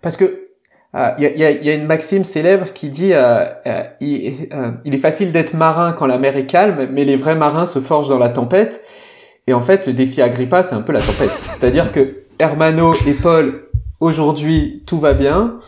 [0.00, 0.45] parce que
[0.98, 5.30] ah, il y, a, une maxime célèbre qui dit euh, euh, euh, il, est facile
[5.30, 8.30] d'être marin quand la mer est calme, mais les vrais marins se forgent dans la
[8.30, 8.82] tempête.
[9.46, 11.28] Et en fait, le défi Agrippa, c'est un peu la tempête.
[11.50, 13.68] C'est-à-dire que Hermano et Paul,
[14.00, 15.58] aujourd'hui, tout va bien.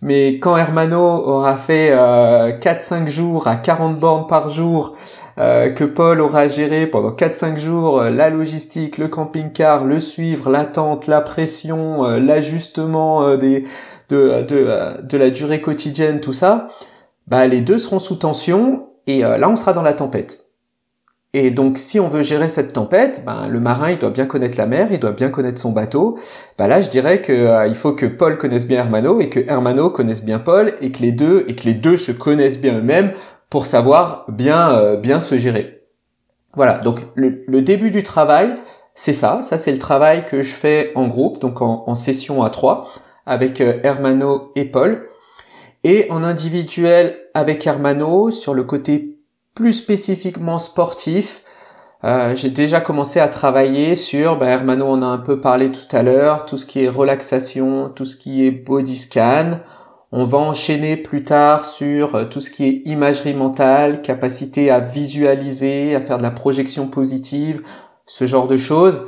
[0.00, 4.96] Mais quand Hermano aura fait 4-5 jours à 40 bornes par jour,
[5.36, 11.20] que Paul aura géré pendant 4-5 jours la logistique, le camping-car, le suivre, l'attente, la
[11.20, 13.64] pression, l'ajustement des
[14.08, 16.68] de, de, de la durée quotidienne, tout ça,
[17.26, 20.46] bah, les deux seront sous tension et euh, là on sera dans la tempête.
[21.34, 24.58] Et donc si on veut gérer cette tempête, ben, le marin il doit bien connaître
[24.58, 26.18] la mer, il doit bien connaître son bateau.
[26.58, 29.40] Bah là je dirais que euh, il faut que Paul connaisse bien Hermano et que
[29.40, 32.78] Hermano connaisse bien Paul et que les deux et que les deux se connaissent bien
[32.78, 33.12] eux-mêmes
[33.48, 35.84] pour savoir bien euh, bien se gérer.
[36.54, 38.54] Voilà donc le, le début du travail
[38.94, 42.50] c'est ça, ça c'est le travail que je fais en groupe donc en session à
[42.50, 42.88] trois
[43.26, 45.08] avec euh, Hermano et Paul,
[45.84, 49.18] et en individuel avec Hermano sur le côté
[49.54, 51.42] plus spécifiquement sportif.
[52.04, 55.96] Euh, j'ai déjà commencé à travailler sur, ben Hermano on a un peu parlé tout
[55.96, 59.60] à l'heure, tout ce qui est relaxation, tout ce qui est body scan.
[60.10, 64.78] On va enchaîner plus tard sur euh, tout ce qui est imagerie mentale, capacité à
[64.78, 67.62] visualiser, à faire de la projection positive,
[68.04, 69.02] ce genre de choses,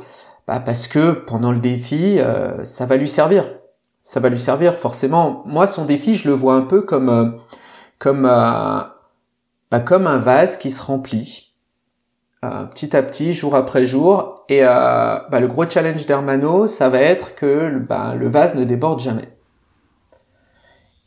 [0.47, 2.19] bah parce que pendant le défi,
[2.63, 3.45] ça va lui servir
[4.05, 5.41] ça va lui servir forcément.
[5.47, 7.31] Moi, son défi, je le vois un peu comme euh,
[7.97, 8.81] comme euh,
[9.71, 11.55] bah, comme un vase qui se remplit
[12.45, 14.45] euh, petit à petit, jour après jour.
[14.47, 18.99] Et bah, le gros challenge d'Hermano, ça va être que bah, le vase ne déborde
[18.99, 19.27] jamais.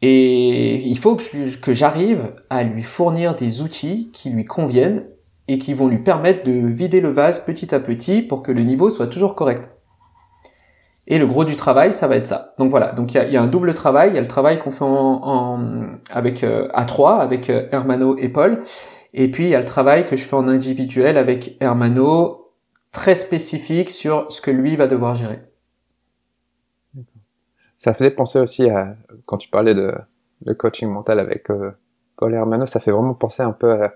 [0.03, 5.07] Et il faut que, que j'arrive à lui fournir des outils qui lui conviennent
[5.47, 8.63] et qui vont lui permettre de vider le vase petit à petit pour que le
[8.63, 9.78] niveau soit toujours correct.
[11.11, 12.55] Et le gros du travail, ça va être ça.
[12.59, 14.11] Donc voilà, donc il y a, un double travail.
[14.11, 15.59] Il y a le travail qu'on fait en,
[16.11, 18.61] avec euh, à trois avec euh, Hermano et Paul,
[19.15, 22.53] et puis il y a le travail que je fais en individuel avec Hermano,
[22.93, 25.41] très spécifique sur ce que lui va devoir gérer.
[27.79, 28.95] Ça fait penser aussi à
[29.25, 29.95] quand tu parlais de,
[30.43, 31.71] de coaching mental avec euh,
[32.17, 33.95] Paul Hermano, ça fait vraiment penser un peu à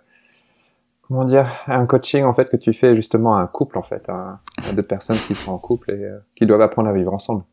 [1.03, 4.09] comment dire, un coaching en fait que tu fais justement à un couple en fait,
[4.09, 4.41] à,
[4.75, 7.45] deux personnes qui sont en couple et euh, qui doivent apprendre à vivre ensemble.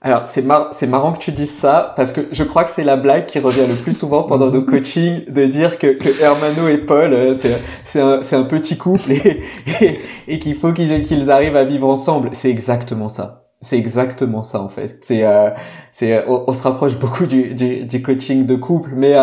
[0.00, 2.98] Alors c'est c'est marrant que tu dises ça parce que je crois que c'est la
[2.98, 7.14] blague qui revient le plus souvent pendant nos coachings de dire que, Hermano et Paul
[7.14, 9.12] euh, c'est un, petit couple
[10.28, 12.28] et, qu'il faut qu'ils arrivent à vivre ensemble.
[12.32, 13.46] C'est exactement ça.
[13.62, 14.98] C'est exactement ça en fait.
[15.02, 15.50] C'est, euh,
[16.26, 19.14] on, se rapproche beaucoup du, du, du coaching de couple, mais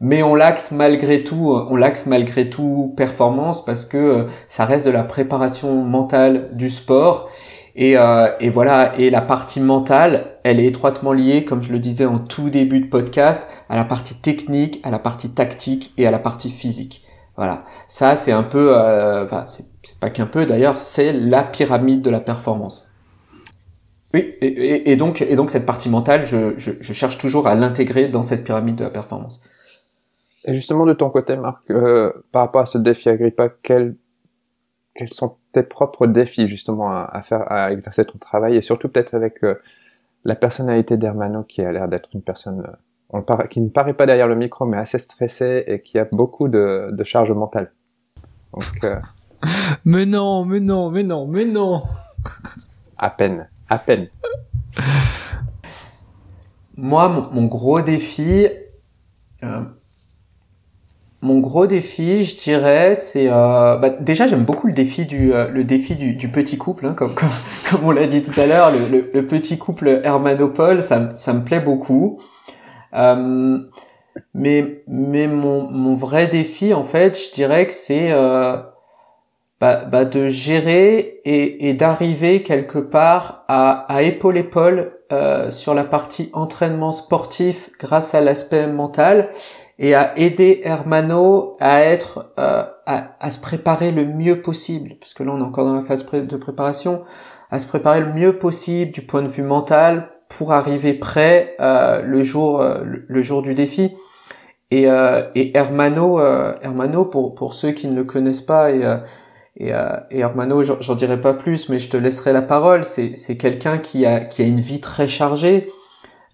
[0.00, 4.86] mais on l'axe malgré tout, on l'axe malgré tout performance parce que euh, ça reste
[4.86, 7.30] de la préparation mentale du sport
[7.78, 8.92] et, euh, et voilà.
[8.98, 12.80] Et la partie mentale, elle est étroitement liée, comme je le disais en tout début
[12.80, 17.06] de podcast, à la partie technique, à la partie tactique et à la partie physique.
[17.36, 17.64] Voilà.
[17.86, 19.66] Ça, c'est un peu, euh, enfin, c'est
[20.00, 22.92] pas qu'un peu d'ailleurs, c'est la pyramide de la performance.
[24.12, 28.22] Oui, et, donc, et donc cette partie mentale, je, je, cherche toujours à l'intégrer dans
[28.22, 29.42] cette pyramide de la performance.
[30.44, 33.96] Et justement, de ton côté, Marc, euh, par rapport à ce défi Agrippa, quels,
[34.94, 39.14] quels sont tes propres défis justement à, faire, à exercer ton travail, et surtout peut-être
[39.14, 39.60] avec euh,
[40.24, 42.64] la personnalité d'Hermano qui a l'air d'être une personne
[43.10, 46.48] on qui ne paraît pas derrière le micro mais assez stressée et qui a beaucoup
[46.48, 47.72] de, de charge mentale.
[48.52, 48.86] Donc,
[49.84, 51.82] mais non, mais non, mais non, mais non.
[53.00, 54.08] À peine, à peine.
[56.76, 58.48] Moi, mon, gros défi,
[59.44, 59.62] euh,
[61.20, 65.48] mon gros défi, je dirais, c'est euh, bah, déjà j'aime beaucoup le défi du euh,
[65.48, 69.10] le défi du, petit couple, hein, comme, comme, on l'a dit tout à l'heure, le,
[69.12, 72.20] le, petit couple Hermanopole, ça ça me plaît beaucoup.
[72.94, 73.58] Euh,
[74.32, 78.12] mais mais mon mon vrai défi en fait, je dirais que c'est
[79.60, 84.92] bah, bah, de gérer et, d'arriver quelque part à, à épaule épaule
[85.50, 89.30] sur la partie entraînement sportif grâce à l'aspect mental
[89.78, 95.14] et à aider Hermano à être euh, à, à, se préparer le mieux possible parce
[95.14, 97.02] que là on est encore dans la phase de préparation
[97.50, 102.02] à se préparer le mieux possible du point de vue mental pour arriver prêt euh,
[102.02, 103.94] le jour euh, le jour du défi
[104.70, 108.84] et, euh, et Hermano Hermano pour pour ceux qui ne le connaissent pas et
[109.58, 112.84] et, euh, et Hermano, j'en dirai pas plus, mais je te laisserai la parole.
[112.84, 115.70] C'est quelqu'un qui a, qui a une vie très chargée.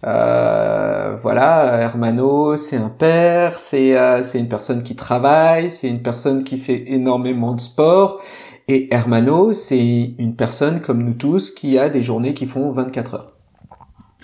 [0.05, 6.01] Euh, voilà, Hermano, c'est un père, c'est euh, c'est une personne qui travaille, c'est une
[6.01, 8.21] personne qui fait énormément de sport.
[8.67, 13.13] Et Hermano, c'est une personne comme nous tous qui a des journées qui font 24
[13.15, 13.31] heures.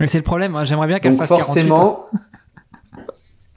[0.06, 0.66] C'est le problème, hein.
[0.66, 2.31] j'aimerais bien qu'elle fasse forcément, 48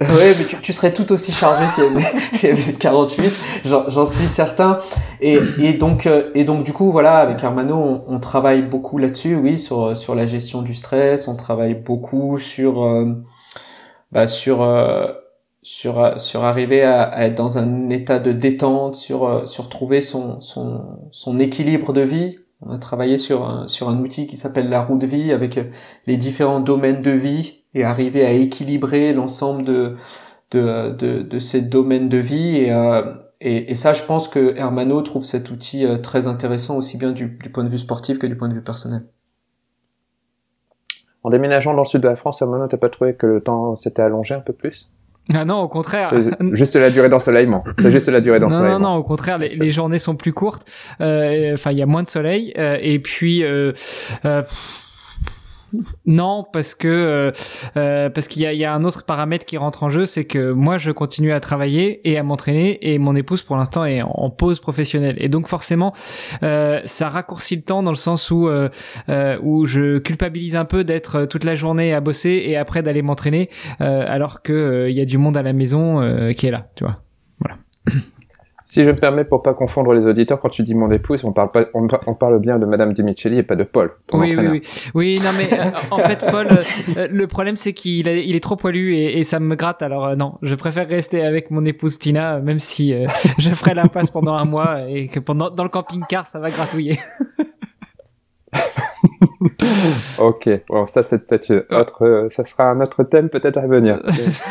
[0.01, 3.33] Ouais, mais tu, tu, serais tout aussi chargé si elle faisait, si elle faisait 48,
[3.65, 4.79] j'en suis certain.
[5.21, 8.99] Et, et donc, euh, et donc du coup, voilà, avec Armano, on, on travaille beaucoup
[8.99, 11.29] là-dessus, oui, sur sur la gestion du stress.
[11.29, 13.13] On travaille beaucoup sur euh,
[14.11, 15.13] bah, sur euh,
[15.63, 20.41] sur sur arriver à, à, être dans un état de détente, sur sur trouver son
[20.41, 22.41] son son équilibre de vie.
[22.63, 25.61] On a travaillé sur sur un outil qui s'appelle la roue de vie avec
[26.09, 29.95] les différents domaines de vie et arriver à équilibrer l'ensemble de,
[30.51, 32.59] de, de, de, ces domaines de vie.
[32.59, 33.03] Et, euh,
[33.41, 37.13] et, et, ça, je pense que Hermano trouve cet outil euh, très intéressant aussi bien
[37.13, 39.05] du, du, point de vue sportif que du point de vue personnel.
[41.23, 43.77] En déménageant dans le sud de la France, Hermano, t'as pas trouvé que le temps
[43.77, 44.91] s'était allongé un peu plus?
[45.33, 46.13] Ah non, au contraire.
[46.53, 47.65] Juste la durée d'ensoleillement.
[47.79, 48.79] C'est juste la durée d'ensoleillement.
[48.79, 50.71] Non, non, non, au contraire, les, les journées sont plus courtes.
[51.01, 52.53] Euh, enfin, il y a moins de soleil.
[52.59, 53.73] Euh, et puis, euh,
[54.27, 54.43] euh
[56.07, 57.33] non, parce que euh,
[57.77, 60.79] euh, parce qu'il y a, un autre paramètre qui rentre en jeu, c'est que moi
[60.79, 64.59] je continue à travailler et à m'entraîner et mon épouse pour l'instant est en, pause
[64.59, 65.93] professionnelle et donc forcément
[66.43, 71.27] euh, ça raccourcit le temps dans le sens où où je culpabilise un peu d'être
[71.27, 75.19] toute la journée à bosser et après d'aller m'entraîner alors que il y a du
[75.19, 77.03] monde à la maison qui est là, tu vois.
[77.39, 77.59] Voilà.
[78.75, 81.31] Si je me permets pour pas confondre les auditeurs, quand tu dis mon épouse, on
[81.31, 83.93] parle pas, on, parle bien de Madame Dimicelli et pas de Paul.
[84.13, 84.63] Oui, oui, oui,
[84.95, 85.15] oui.
[85.23, 86.49] non, mais euh, en fait, Paul,
[86.97, 89.83] euh, le problème c'est qu'il il est trop poilu et, ça me gratte.
[89.83, 92.93] Alors euh, non, je préfère rester avec mon épouse Tina, même si
[93.39, 96.99] je ferai l'impasse pendant un mois et que pendant dans le camping-car ça va gratouiller.
[100.19, 104.01] ok, bon, ça c'est peut-être autre, ça sera un autre thème peut-être à venir.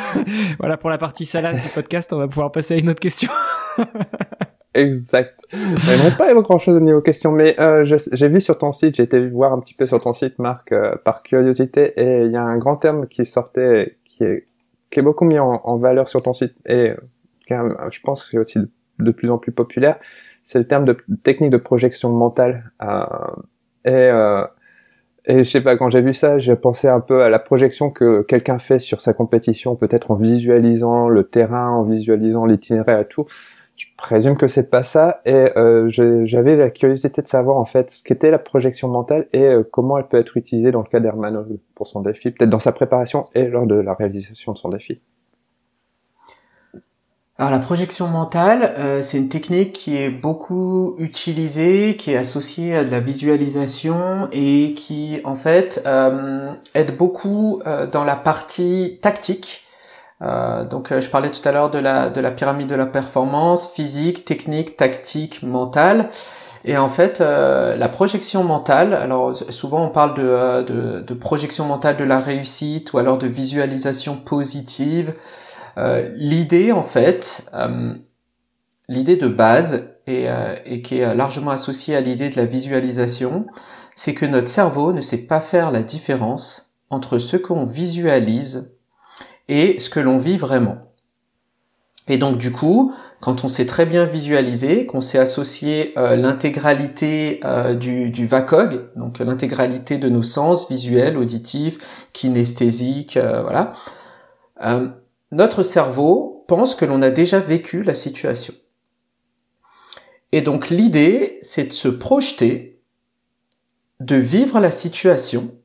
[0.59, 3.31] voilà pour la partie salace du podcast, on va pouvoir passer à une autre question.
[4.73, 5.39] exact.
[5.53, 8.95] Mais bon, pas grand chose au niveau question, mais euh, j'ai vu sur ton site,
[8.95, 12.31] j'ai été voir un petit peu sur ton site, Marc, euh, par curiosité, et il
[12.31, 14.45] y a un grand terme qui sortait, qui est,
[14.91, 16.91] qui est beaucoup mis en, valeur sur ton site, et
[17.51, 18.59] euh, je pense que c'est aussi
[18.99, 19.97] de, plus en plus populaire,
[20.43, 22.71] c'est le terme de technique de projection mentale.
[23.85, 24.09] et
[25.25, 27.89] et je sais pas, quand j'ai vu ça, j'ai pensé un peu à la projection
[27.89, 33.05] que quelqu'un fait sur sa compétition, peut-être en visualisant le terrain, en visualisant l'itinéraire et
[33.05, 33.25] tout.
[33.77, 35.89] Je présume que c'est pas ça, et euh,
[36.25, 39.97] j'avais la curiosité de savoir en fait ce qu'était la projection mentale et euh, comment
[39.97, 43.23] elle peut être utilisée dans le cas d'Hermano pour son défi, peut-être dans sa préparation
[43.33, 45.01] et lors de la réalisation de son défi.
[47.39, 52.75] Alors la projection mentale, euh, c'est une technique qui est beaucoup utilisée, qui est associée
[52.75, 58.99] à de la visualisation et qui en fait euh, aide beaucoup euh, dans la partie
[59.01, 59.65] tactique.
[60.21, 64.25] donc je parlais tout à l'heure de la, de la pyramide de la performance, physique,
[64.25, 66.09] technique, tactique, mentale.
[66.65, 72.05] Et en fait, la projection mentale, alors souvent on parle de, de, projection mentale de
[72.05, 75.13] la réussite ou alors de visualisation positive.
[75.77, 77.93] Euh, l'idée, en fait, euh,
[78.87, 83.45] l'idée de base et, euh, et, qui est largement associée à l'idée de la visualisation,
[83.95, 88.75] c'est que notre cerveau ne sait pas faire la différence entre ce qu'on visualise
[89.47, 90.77] et ce que l'on vit vraiment.
[92.07, 97.39] Et donc du coup, quand on s'est très bien visualisé, qu'on s'est associé euh, l'intégralité
[97.45, 103.73] euh, du, du VACOG, donc l'intégralité de nos sens visuels, auditifs, kinesthésiques, euh, voilà,
[105.33, 108.53] notre cerveau pense que l'on a déjà vécu la situation.
[110.31, 112.81] Et donc l'idée, c'est de se projeter,
[113.99, 115.55] de vivre la situation,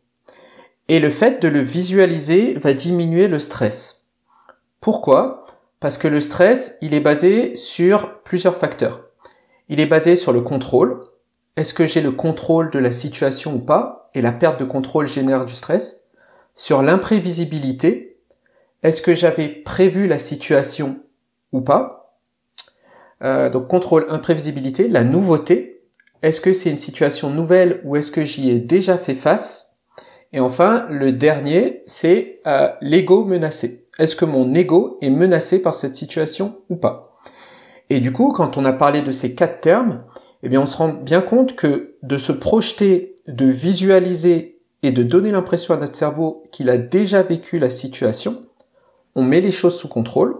[0.88, 4.06] et le fait de le visualiser va diminuer le stress.
[4.80, 5.44] Pourquoi?
[5.80, 9.04] Parce que le stress, il est basé sur plusieurs facteurs.
[9.68, 11.04] Il est basé sur le contrôle.
[11.56, 14.10] Est-ce que j'ai le contrôle de la situation ou pas?
[14.14, 16.06] Et la perte de contrôle génère du stress.
[16.54, 18.07] Sur l'imprévisibilité.
[18.82, 21.00] Est-ce que j'avais prévu la situation
[21.52, 22.20] ou pas?
[23.22, 25.82] Euh, Donc contrôle, imprévisibilité, la nouveauté.
[26.22, 29.78] Est-ce que c'est une situation nouvelle ou est-ce que j'y ai déjà fait face?
[30.32, 33.86] Et enfin, le dernier, c'est euh, l'ego menacé.
[33.98, 37.16] Est-ce que mon ego est menacé par cette situation ou pas?
[37.90, 40.04] Et du coup, quand on a parlé de ces quatre termes,
[40.42, 45.02] eh bien, on se rend bien compte que de se projeter, de visualiser et de
[45.02, 48.44] donner l'impression à notre cerveau qu'il a déjà vécu la situation,
[49.18, 50.36] on met les choses sous contrôle,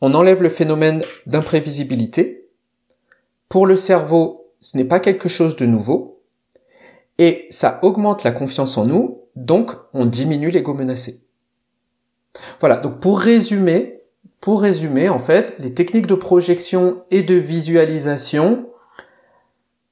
[0.00, 2.48] on enlève le phénomène d'imprévisibilité.
[3.50, 6.22] Pour le cerveau, ce n'est pas quelque chose de nouveau,
[7.18, 11.20] et ça augmente la confiance en nous, donc on diminue l'ego menacé.
[12.60, 14.00] Voilà, donc pour résumer,
[14.40, 18.70] pour résumer, en fait, les techniques de projection et de visualisation,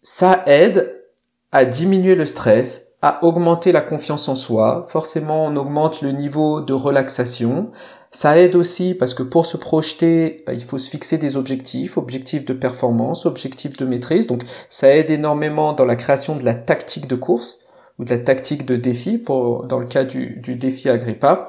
[0.01, 1.05] ça aide
[1.53, 4.87] à diminuer le stress, à augmenter la confiance en soi.
[4.89, 7.71] Forcément, on augmente le niveau de relaxation.
[8.11, 11.99] Ça aide aussi parce que pour se projeter, bah, il faut se fixer des objectifs,
[11.99, 14.27] objectifs de performance, objectifs de maîtrise.
[14.27, 17.59] Donc, ça aide énormément dans la création de la tactique de course
[17.99, 21.49] ou de la tactique de défi pour, dans le cas du, du défi Agrippa.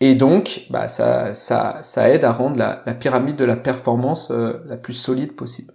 [0.00, 4.32] Et donc, bah, ça, ça, ça aide à rendre la, la pyramide de la performance
[4.32, 5.74] euh, la plus solide possible.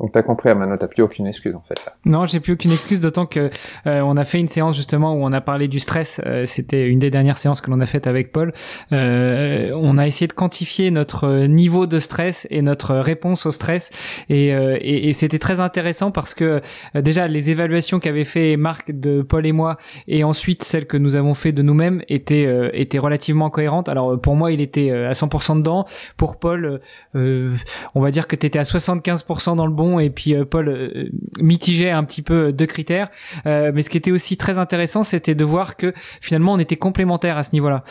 [0.00, 1.78] Donc t'as compris, Amano, t'as plus aucune excuse en fait.
[2.06, 3.50] Non, j'ai plus aucune excuse, d'autant que
[3.86, 6.20] euh, on a fait une séance justement où on a parlé du stress.
[6.24, 8.54] Euh, C'était une des dernières séances que l'on a faites avec Paul.
[8.92, 13.90] Euh, on a essayé de quantifier notre niveau de stress et notre réponse au stress,
[14.30, 16.62] et, euh, et, et c'était très intéressant parce que
[16.96, 19.76] euh, déjà les évaluations qu'avaient fait Marc de Paul et moi,
[20.08, 23.88] et ensuite celles que nous avons fait de nous-mêmes étaient étaient relativement cohérentes.
[23.90, 25.84] Alors pour moi, il était à 100% dedans.
[26.16, 26.80] Pour Paul,
[27.14, 30.68] on va dire que tu étais à 75% dans le bon et puis euh, Paul
[30.68, 31.08] euh,
[31.40, 33.08] mitigeait un petit peu deux critères.
[33.46, 36.76] Euh, mais ce qui était aussi très intéressant, c'était de voir que finalement on était
[36.76, 37.84] complémentaires à ce niveau-là.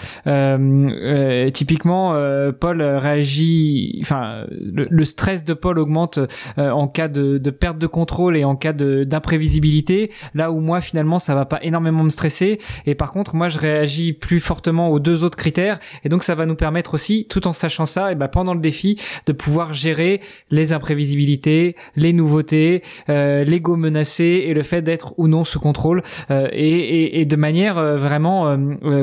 [1.51, 2.13] typiquement,
[2.59, 6.19] Paul réagit, enfin le, stress de Paul augmente
[6.57, 10.11] en cas de, de, perte de contrôle et en cas d'imprévisibilité.
[10.33, 12.59] Là où moi finalement ça va pas énormément me stresser.
[12.85, 15.79] Et par contre moi je réagis plus fortement aux deux autres critères.
[16.03, 18.59] Et donc ça va nous permettre aussi, tout en sachant ça, et ben pendant le
[18.59, 20.21] défi, de pouvoir gérer
[20.51, 26.03] les imprévisibilités, les nouveautés, euh, l'ego menacé et le fait d'être ou non sous contrôle
[26.31, 28.57] euh, et, et, de manière euh, vraiment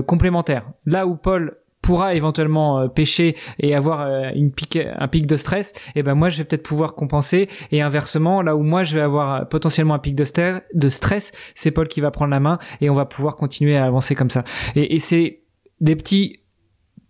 [0.06, 0.70] complémentaire.
[0.84, 6.00] Là où Paul pourra éventuellement pêcher et avoir une pique, un pic de stress, et
[6.00, 9.02] eh ben moi je vais peut-être pouvoir compenser et inversement là où moi je vais
[9.02, 10.24] avoir potentiellement un pic de,
[10.74, 13.84] de stress, c'est Paul qui va prendre la main et on va pouvoir continuer à
[13.84, 14.42] avancer comme ça.
[14.74, 15.40] Et, et c'est
[15.80, 16.40] des petits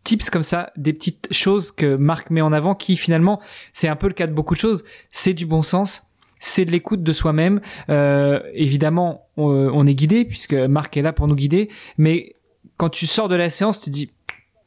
[0.06, 3.40] tips comme ça, des petites choses que Marc met en avant qui finalement,
[3.72, 6.06] c'est un peu le cas de beaucoup de choses, c'est du bon sens,
[6.38, 7.60] c'est de l'écoute de soi-même.
[7.88, 12.36] Euh, évidemment, on, est guidé puisque Marc est là pour nous guider, mais
[12.76, 14.10] quand tu sors de la séance, tu dis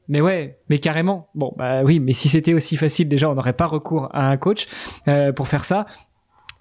[0.09, 1.29] mais ouais, mais carrément.
[1.35, 4.37] Bon, bah oui, mais si c'était aussi facile, déjà, on n'aurait pas recours à un
[4.37, 4.67] coach
[5.07, 5.85] euh, pour faire ça.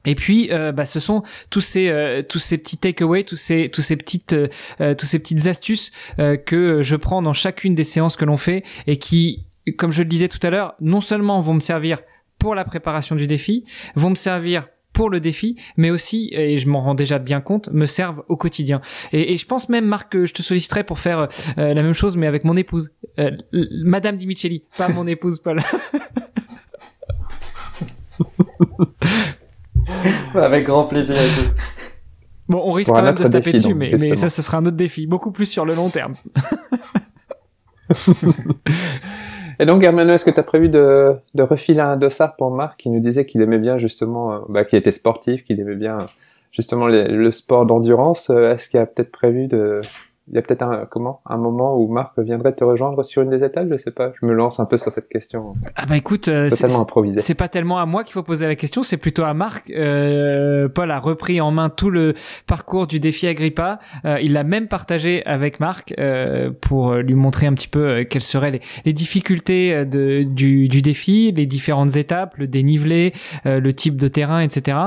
[0.05, 3.69] Et puis, euh, bah, ce sont tous ces euh, tous ces petits takeaways, tous ces
[3.69, 8.17] tous ces petites euh, tous ces petites astuces que je prends dans chacune des séances
[8.17, 9.45] que l'on fait et qui,
[9.77, 12.01] comme je le disais tout à l'heure, non seulement vont me servir
[12.39, 16.69] pour la préparation du défi, vont me servir pour le défi, mais aussi, et je
[16.69, 18.81] m'en rends déjà bien compte, me servent au quotidien.
[19.13, 22.17] Et, et je pense même, Marc, que je te solliciterai pour faire la même chose,
[22.17, 22.93] mais avec mon épouse,
[23.53, 25.61] Madame Dimicelli, pas mon épouse Paul.
[30.45, 31.17] Avec grand plaisir.
[32.49, 34.67] Bon, on risque quand même de se taper dessus, mais, mais ça, ce sera un
[34.67, 36.13] autre défi, beaucoup plus sur le long terme.
[39.61, 42.79] Et donc, Hermano, est-ce que tu as prévu de, de refiler un dossard pour Marc
[42.81, 45.99] qui nous disait qu'il aimait bien justement, euh, bah, qu'il était sportif, qu'il aimait bien
[46.53, 49.81] justement le sport d'endurance Est-ce qu'il a peut-être prévu de,
[50.31, 51.21] il y a peut-être un comment?
[51.27, 54.13] Un moment où Marc viendrait te rejoindre sur une des étapes, je sais pas.
[54.21, 55.55] Je me lance un peu sur cette question.
[55.77, 56.49] Ah bah écoute, euh.
[56.51, 59.71] C'est pas tellement à moi qu'il faut poser la question, c'est plutôt à Marc.
[59.71, 62.15] Euh, Paul a repris en main tout le
[62.47, 63.79] parcours du défi Agrippa.
[64.05, 68.05] Euh, il l'a même partagé avec Marc euh, pour lui montrer un petit peu euh,
[68.05, 73.13] quelles seraient les, les difficultés de, du, du, défi, les différentes étapes, le dénivelé,
[73.45, 74.79] le type de terrain, etc.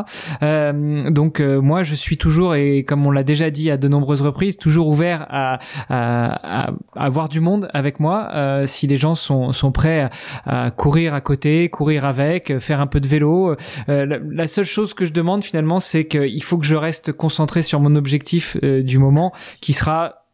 [0.42, 4.58] donc moi, je suis toujours et comme on l'a déjà dit à de nombreuses reprises,
[4.58, 5.60] toujours ouvert à,
[5.90, 8.30] à, à, avoir du monde avec moi.
[8.34, 10.10] Euh, si les gens sont, sont prêts
[10.46, 13.56] à, courir à côté, courir avec, faire un peu de vélo.
[13.90, 17.62] Euh, la, seule chose que je demande finalement, c'est qu'il faut que je reste concentré
[17.62, 20.26] sur mon objectif euh, du moment, qui sera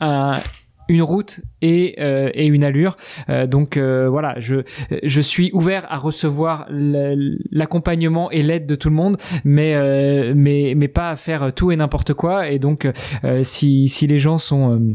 [0.00, 0.34] un,
[0.88, 2.96] une route et, euh, et une allure.
[3.28, 4.56] Euh, donc euh, voilà, je,
[5.02, 10.88] je suis ouvert à recevoir l'accompagnement et l'aide de tout le monde, mais, mais, mais
[10.88, 12.48] pas à faire tout et n'importe quoi.
[12.48, 12.88] Et donc
[13.42, 14.94] si, si les gens sont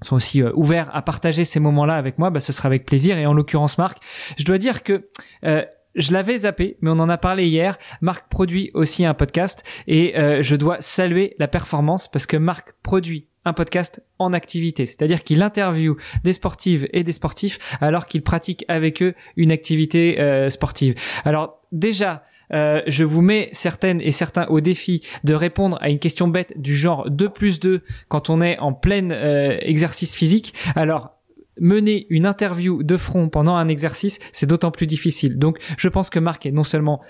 [0.00, 3.18] sont aussi ouverts à partager ces moments-là avec moi, bah, ce sera avec plaisir.
[3.18, 3.98] Et en l'occurrence, Marc,
[4.36, 5.08] je dois dire que
[5.42, 7.78] je l'avais zappé, mais on en a parlé hier.
[8.00, 13.27] Marc produit aussi un podcast et je dois saluer la performance parce que Marc produit
[13.44, 18.64] un podcast en activité, c'est-à-dire qu'il interviewe des sportives et des sportifs alors qu'il pratique
[18.68, 20.94] avec eux une activité euh, sportive.
[21.24, 25.98] Alors déjà, euh, je vous mets certaines et certains au défi de répondre à une
[25.98, 30.54] question bête du genre 2 plus 2 quand on est en plein euh, exercice physique.
[30.74, 31.14] Alors,
[31.60, 35.38] mener une interview de front pendant un exercice, c'est d'autant plus difficile.
[35.38, 37.00] Donc, je pense que Marc est non seulement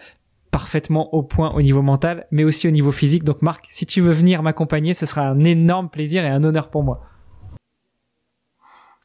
[0.51, 3.24] parfaitement au point au niveau mental, mais aussi au niveau physique.
[3.24, 6.68] Donc Marc, si tu veux venir m'accompagner, ce sera un énorme plaisir et un honneur
[6.68, 7.01] pour moi.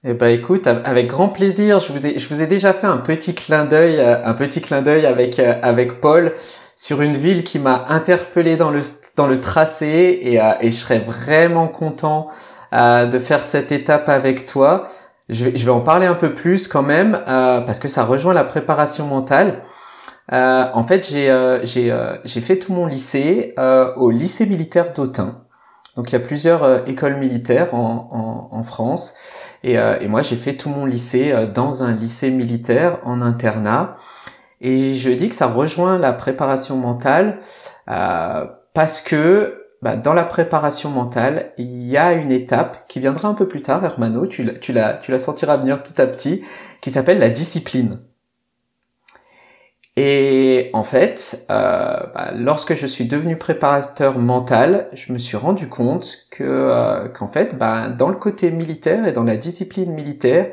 [0.05, 1.79] Eh ben écoute, avec grand plaisir.
[1.79, 4.59] Je vous ai, je vous ai déjà fait un petit clin d'œil, euh, un petit
[4.59, 6.33] clin d'œil avec euh, avec Paul
[6.75, 8.81] sur une ville qui m'a interpellé dans le
[9.15, 12.27] dans le tracé et, euh, et je serais vraiment content
[12.73, 14.87] de faire cette étape avec toi.
[15.29, 18.33] Je vais, je vais en parler un peu plus quand même parce que ça rejoint
[18.33, 19.61] la préparation mentale.
[20.31, 23.53] Euh, en fait, j'ai euh, euh, fait tout mon lycée
[23.95, 25.41] au lycée militaire d'Autun.
[25.95, 29.15] Donc il y a plusieurs écoles militaires en, France.
[29.63, 33.97] Et, moi, j'ai fait tout mon lycée dans un lycée militaire en internat.
[34.61, 37.39] Et je dis que ça rejoint la préparation mentale
[37.85, 43.33] parce que bah, dans la préparation mentale, il y a une étape qui viendra un
[43.33, 46.43] peu plus tard, Hermano, tu la, tu tu la sentiras venir petit à petit,
[46.81, 47.99] qui s'appelle la discipline.
[49.95, 55.69] Et en fait, euh, bah, lorsque je suis devenu préparateur mental, je me suis rendu
[55.69, 60.51] compte que euh, qu'en fait, bah, dans le côté militaire et dans la discipline militaire,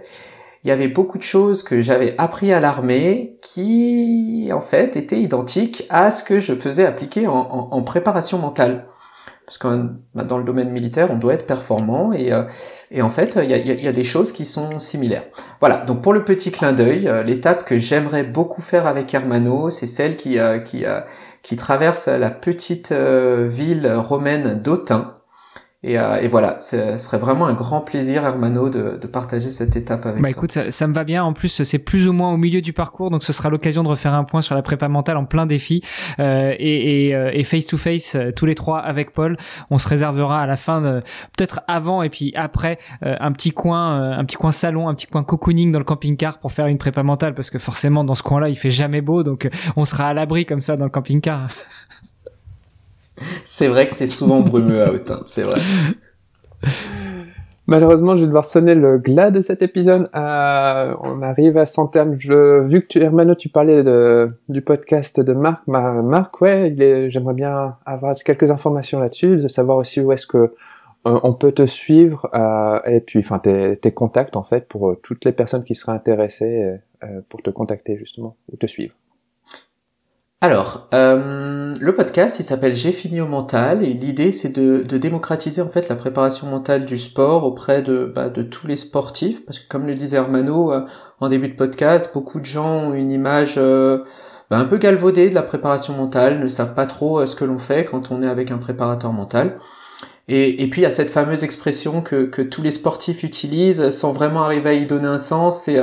[0.62, 5.20] il y avait beaucoup de choses que j'avais appris à l'armée qui, en fait, étaient
[5.20, 8.84] identiques à ce que je faisais appliquer en préparation mentale
[9.50, 12.44] parce que bah, dans le domaine militaire, on doit être performant et, euh,
[12.92, 15.24] et en fait, il y a, y a, des choses qui sont similaires.
[15.58, 19.68] Voilà, donc pour le petit clin d'œil, euh, l'étape que j'aimerais beaucoup faire avec Hermano,
[19.68, 20.84] c'est celle qui, euh, qui,
[21.42, 25.16] qui traverse la petite ville romaine d'Autun,
[25.82, 29.76] et, euh, et, voilà, ce serait vraiment un grand plaisir, Hermano, de, de partager cette
[29.76, 30.36] étape avec bah, toi.
[30.36, 31.24] écoute, ça, ça, me va bien.
[31.24, 33.88] En plus, c'est plus ou moins au milieu du parcours, donc ce sera l'occasion de
[33.88, 35.80] refaire un point sur la prépa mentale en plein défi.
[36.18, 39.38] Euh, et, et, euh, et, face to face, euh, tous les trois avec Paul,
[39.70, 41.00] on se réservera à la fin,
[41.36, 45.06] peut-être avant et puis après, euh, un petit coin, un petit coin salon, un petit
[45.06, 48.22] coin cocooning dans le camping-car pour faire une prépa mentale, parce que forcément dans ce
[48.22, 51.48] coin-là, il fait jamais beau, donc on sera à l'abri comme ça dans le camping-car.
[53.44, 55.60] c'est vrai que c'est souvent brumeux à Autun, c'est vrai.
[57.70, 60.08] Malheureusement, je vais devoir sonner le glas de cet épisode.
[60.16, 62.16] Euh, on arrive à son terme.
[62.18, 63.84] Je, vu que tu, Hermano, tu parlais
[64.48, 65.64] du podcast de Marc.
[65.68, 66.74] Marc, ouais,
[67.10, 70.52] j'aimerais bien avoir quelques informations là-dessus, de savoir aussi où est-ce que
[71.06, 74.96] euh, on peut te suivre euh, et puis, enfin, tes, tes, contacts en fait pour
[75.00, 76.80] toutes les personnes qui seraient intéressées
[77.28, 78.94] pour te contacter justement ou te suivre.
[80.42, 85.60] Alors, euh, le podcast, il s'appelle J'ai fini au mental et l'idée c'est de, démocratiser
[85.60, 89.68] en fait la préparation mentale du sport auprès de, bah, tous les sportifs parce que
[89.68, 90.86] comme le disait Hermano euh,
[91.20, 93.98] en début de podcast, beaucoup de gens ont une image euh,
[94.48, 97.58] bah, un peu galvaudée de la préparation mentale, ne savent pas trop ce que l'on
[97.58, 99.58] fait quand on est avec un préparateur mental.
[100.28, 103.90] Et, et puis il y a cette fameuse expression que, que tous les sportifs utilisent
[103.90, 105.78] sans vraiment arriver à y donner un sens, c'est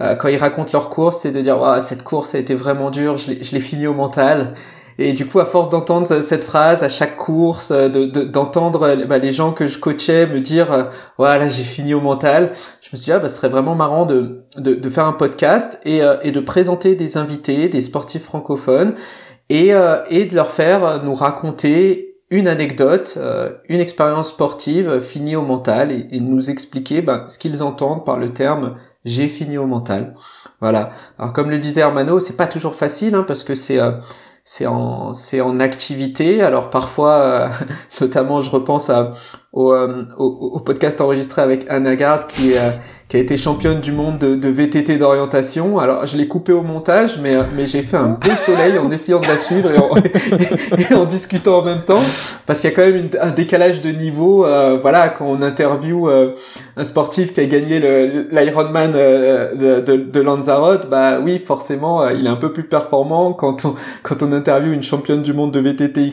[0.00, 3.16] euh, quand ils racontent leur course, c'est de dire cette course a été vraiment dure,
[3.16, 4.54] je l'ai fini au mental.
[4.96, 9.18] Et du coup, à force d'entendre cette phrase à chaque course, euh, d'entendre de, bah,
[9.18, 10.84] les gens que je coachais me dire euh,
[11.18, 14.06] voilà j'ai fini au mental, je me suis dit ah, bah, ce serait vraiment marrant
[14.06, 18.94] de, de, de faire un podcast et, et, de présenter des invités, des sportifs francophones
[19.50, 19.72] et,
[20.10, 23.18] et de leur faire nous raconter une anecdote,
[23.68, 28.30] une expérience sportive finie au mental et, nous expliquer ben, ce qu'ils entendent par le
[28.30, 30.14] terme j'ai fini au mental.
[30.60, 30.90] Voilà.
[31.18, 33.78] Alors comme le disait Hermano, c'est pas toujours facile hein, parce que c'est
[34.44, 36.42] c'est en c'est en activité.
[36.42, 37.50] Alors parfois,
[38.00, 39.12] notamment, je repense à
[39.54, 39.72] au,
[40.18, 42.58] au, podcast enregistré avec Anna Gard qui est
[43.08, 45.78] qui a été championne du monde de, de VTT d'orientation.
[45.78, 49.20] Alors, je l'ai coupé au montage, mais, mais j'ai fait un beau soleil en essayant
[49.20, 49.94] de la suivre et en,
[50.78, 52.02] et, en discutant en même temps,
[52.46, 54.46] parce qu'il y a quand même un décalage de niveau.
[54.46, 56.34] Euh, voilà, quand on interview euh,
[56.76, 62.12] un sportif qui a gagné l'Ironman euh, de, de, de, Lanzarote, bah oui, forcément, euh,
[62.14, 63.34] il est un peu plus performant.
[63.34, 66.10] Quand on, quand on interview une championne du monde de VTT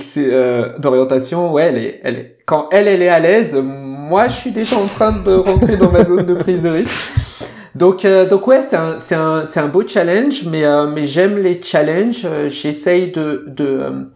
[0.79, 4.51] d'orientation, ouais, elle est, elle est, quand elle, elle est à l'aise, moi, je suis
[4.51, 6.91] déjà en train de rentrer dans ma zone de prise de risque.
[7.75, 11.05] Donc, euh, donc ouais, c'est un, c'est un, c'est un beau challenge, mais, euh, mais
[11.05, 12.25] j'aime les challenges.
[12.25, 14.09] Euh, j'essaye de, de,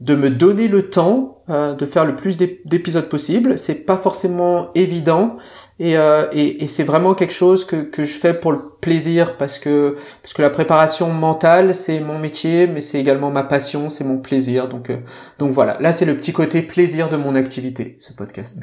[0.00, 3.56] de me donner le temps de faire le plus d'épisodes possible.
[3.56, 5.36] C'est pas forcément évident,
[5.78, 9.60] et, et, et c'est vraiment quelque chose que, que je fais pour le plaisir, parce
[9.60, 14.02] que, parce que la préparation mentale, c'est mon métier, mais c'est également ma passion, c'est
[14.02, 14.68] mon plaisir.
[14.68, 14.90] Donc,
[15.38, 18.58] donc voilà, là c'est le petit côté plaisir de mon activité, ce podcast.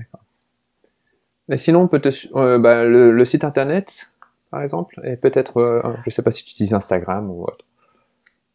[1.47, 4.11] Mais sinon, on peut te, euh, bah, le, site internet,
[4.49, 7.65] par exemple, et peut-être, euh, je sais pas si tu utilises Instagram ou autre.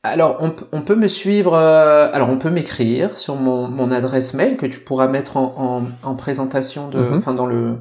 [0.09, 4.35] Alors, on, on peut me suivre, euh, alors on peut m'écrire sur mon, mon, adresse
[4.35, 5.55] mail que tu pourras mettre en,
[6.05, 7.19] en, en présentation de, mhm.
[7.19, 7.77] enfin dans le,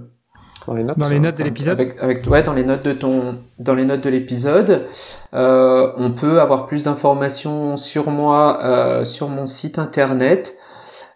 [0.67, 1.79] dans les notes, dans les notes de l'épisode.
[1.79, 4.85] Avec, avec, ouais, dans les notes de ton, dans les notes de l'épisode,
[5.33, 10.57] euh, on peut avoir plus d'informations sur moi euh, sur mon site internet.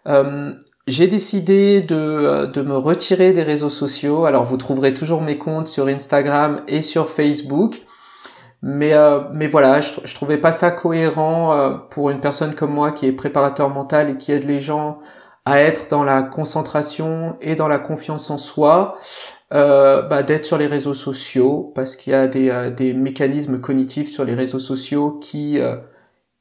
[0.08, 0.52] Euh,
[0.86, 4.24] j'ai décidé de, de, me retirer des réseaux sociaux.
[4.24, 7.82] Alors vous trouverez toujours mes comptes sur Instagram et sur Facebook.
[8.62, 12.72] Mais, euh, mais voilà, je, je trouvais pas ça cohérent euh, pour une personne comme
[12.72, 15.00] moi qui est préparateur mental et qui aide les gens
[15.44, 18.96] à être dans la concentration et dans la confiance en soi,
[19.52, 24.08] euh, bah, d'être sur les réseaux sociaux parce qu'il y a des, des mécanismes cognitifs
[24.10, 25.58] sur les réseaux sociaux qui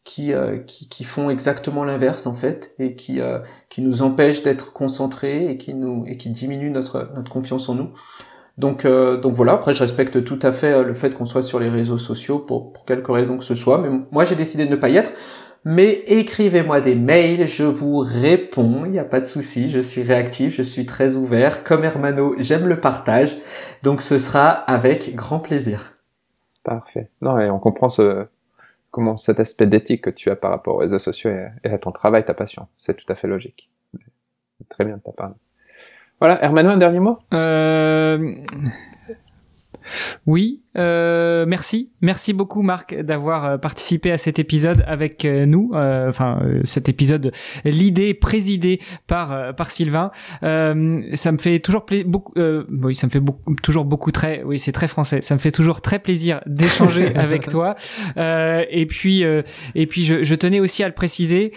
[0.04, 4.42] qui, euh, qui, qui, font exactement l'inverse en fait et qui, euh, qui nous empêchent
[4.42, 7.92] d'être concentrés et qui nous et qui diminuent notre, notre confiance en nous.
[8.58, 11.60] Donc, euh, donc voilà, après je respecte tout à fait le fait qu'on soit sur
[11.60, 14.72] les réseaux sociaux pour, pour quelque raison que ce soit, mais moi j'ai décidé de
[14.72, 15.12] ne pas y être.
[15.64, 20.02] Mais écrivez-moi des mails, je vous réponds, il n'y a pas de souci, je suis
[20.02, 21.64] réactif, je suis très ouvert.
[21.64, 23.36] Comme Hermano, j'aime le partage,
[23.84, 25.97] donc ce sera avec grand plaisir.
[26.64, 27.10] Parfait.
[27.22, 28.26] Non, et on comprend ce,
[28.89, 31.32] comment cet aspect d'éthique que tu as par rapport aux réseaux sociaux
[31.64, 32.68] et, à ton travail, ta passion.
[32.80, 33.70] C'est tout à fait logique.
[34.70, 35.34] Très bien de ta part.
[36.22, 37.18] Voilà, Hermano, un dernier mot?
[37.34, 38.36] Euh...
[40.28, 45.72] Oui, euh, merci, merci beaucoup Marc d'avoir euh, participé à cet épisode avec euh, nous.
[45.74, 47.34] Euh, enfin, cet épisode,
[47.66, 50.12] l'idée présidée par par Sylvain.
[50.42, 52.34] ça me fait toujours beaucoup.
[52.38, 54.44] oui, ça me fait beaucoup, toujours beaucoup très.
[54.44, 55.22] Oui, c'est très français.
[55.22, 57.76] Ça me fait toujours très plaisir d'échanger avec toi.
[58.16, 61.52] et puis et puis je, je, tenais aussi à le préciser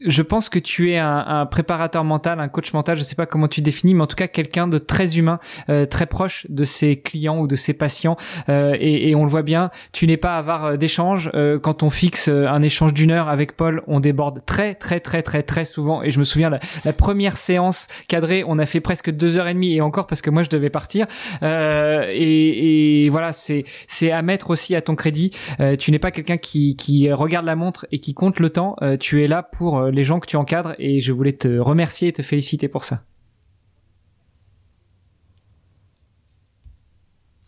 [0.00, 3.26] je pense que tu es un, un, préparateur mental, un coach mental, je sais pas
[3.26, 5.38] comment tu définis, mais en tout cas quelqu'un de très humain,
[5.68, 8.16] euh, très proche de ses clients ou de ses patients.
[8.48, 11.30] Euh, et, et, on le voit bien, tu n'es pas avare euh, d'échanges.
[11.34, 15.00] Euh, quand on fixe euh, un échange d'une heure avec Paul, on déborde très très
[15.00, 16.02] très très très souvent.
[16.02, 19.48] Et je me souviens la, la première séance cadrée, on a fait presque deux heures
[19.48, 21.06] et demie et encore parce que moi je devais partir.
[21.42, 25.30] Et, et, voilà, c'est c'est à mettre aussi à ton crédit.
[25.78, 28.76] tu n'es pas quelqu'un qui qui regarde la montre et qui compte le temps.
[28.98, 32.12] tu es là pour les gens que tu encadres et je voulais te remercier et
[32.12, 33.02] te féliciter pour ça.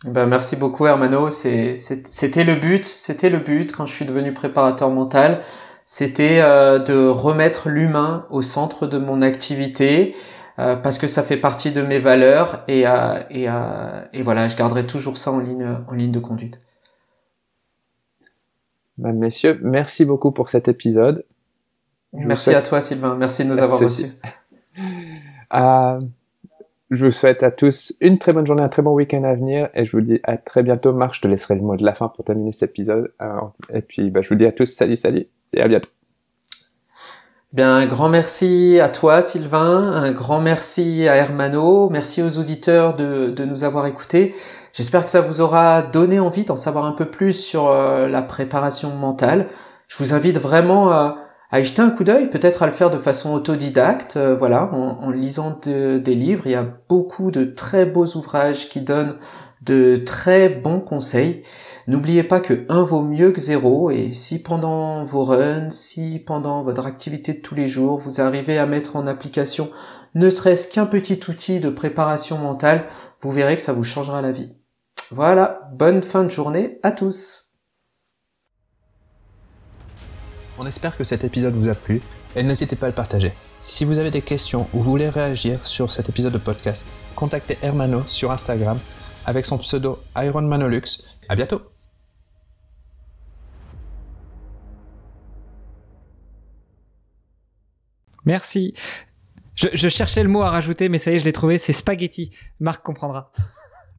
[0.04, 4.90] Ben, merci beaucoup Hermano, c'était le but, c'était le but quand je suis devenu préparateur
[4.90, 5.42] mental,
[5.84, 10.16] c'était euh, de remettre l'humain au centre de mon activité
[10.58, 13.46] euh, parce que ça fait partie de mes valeurs et, euh, et,
[14.12, 16.60] et voilà, je garderai toujours ça en ligne, en ligne de conduite.
[18.98, 21.24] Ben, messieurs, merci beaucoup pour cet épisode.
[22.12, 23.16] Merci à toi, Sylvain.
[23.18, 24.06] Merci de nous avoir reçus.
[25.54, 26.00] Euh,
[26.90, 29.68] je vous souhaite à tous une très bonne journée, un très bon week-end à venir
[29.74, 30.94] et je vous dis à très bientôt.
[30.94, 33.12] Marc, je te laisserai le mot de la fin pour terminer cet épisode.
[33.68, 35.90] et puis, bah, je vous dis à tous salut, salut et à bientôt.
[37.52, 39.92] Bien, un grand merci à toi, Sylvain.
[39.92, 41.90] Un grand merci à Hermano.
[41.90, 44.34] Merci aux auditeurs de, de nous avoir écoutés.
[44.72, 48.22] J'espère que ça vous aura donné envie d'en savoir un peu plus sur euh, la
[48.22, 49.48] préparation mentale.
[49.86, 51.18] Je vous invite vraiment à
[51.52, 54.70] à y jeter un coup d'œil, peut-être à le faire de façon autodidacte, euh, voilà,
[54.72, 56.46] en, lisant des livres.
[56.46, 59.18] Il y a beaucoup de très beaux ouvrages qui donnent
[59.60, 61.42] de très bons conseils.
[61.86, 66.62] N'oubliez pas que 1 vaut mieux que 0 et si pendant vos runs, si pendant
[66.62, 69.70] votre activité de tous les jours, vous arrivez à mettre en application
[70.14, 72.86] ne serait-ce qu'un petit outil de préparation mentale,
[73.20, 74.54] vous verrez que ça vous changera la vie.
[75.10, 77.51] Voilà, bonne fin de journée à tous.
[80.62, 82.00] On espère que cet épisode vous a plu
[82.36, 83.32] et n'hésitez pas à le partager.
[83.62, 86.86] Si vous avez des questions ou voulez réagir sur cet épisode de podcast,
[87.16, 88.78] contactez Hermano sur Instagram
[89.26, 91.02] avec son pseudo Ironmanolux.
[91.28, 91.62] À bientôt!
[98.24, 98.74] Merci.
[99.56, 101.58] Je, cherchais le mot à rajouter, mais ça y est, je l'ai trouvé.
[101.58, 102.30] C'est spaghetti.
[102.60, 103.32] Marc comprendra.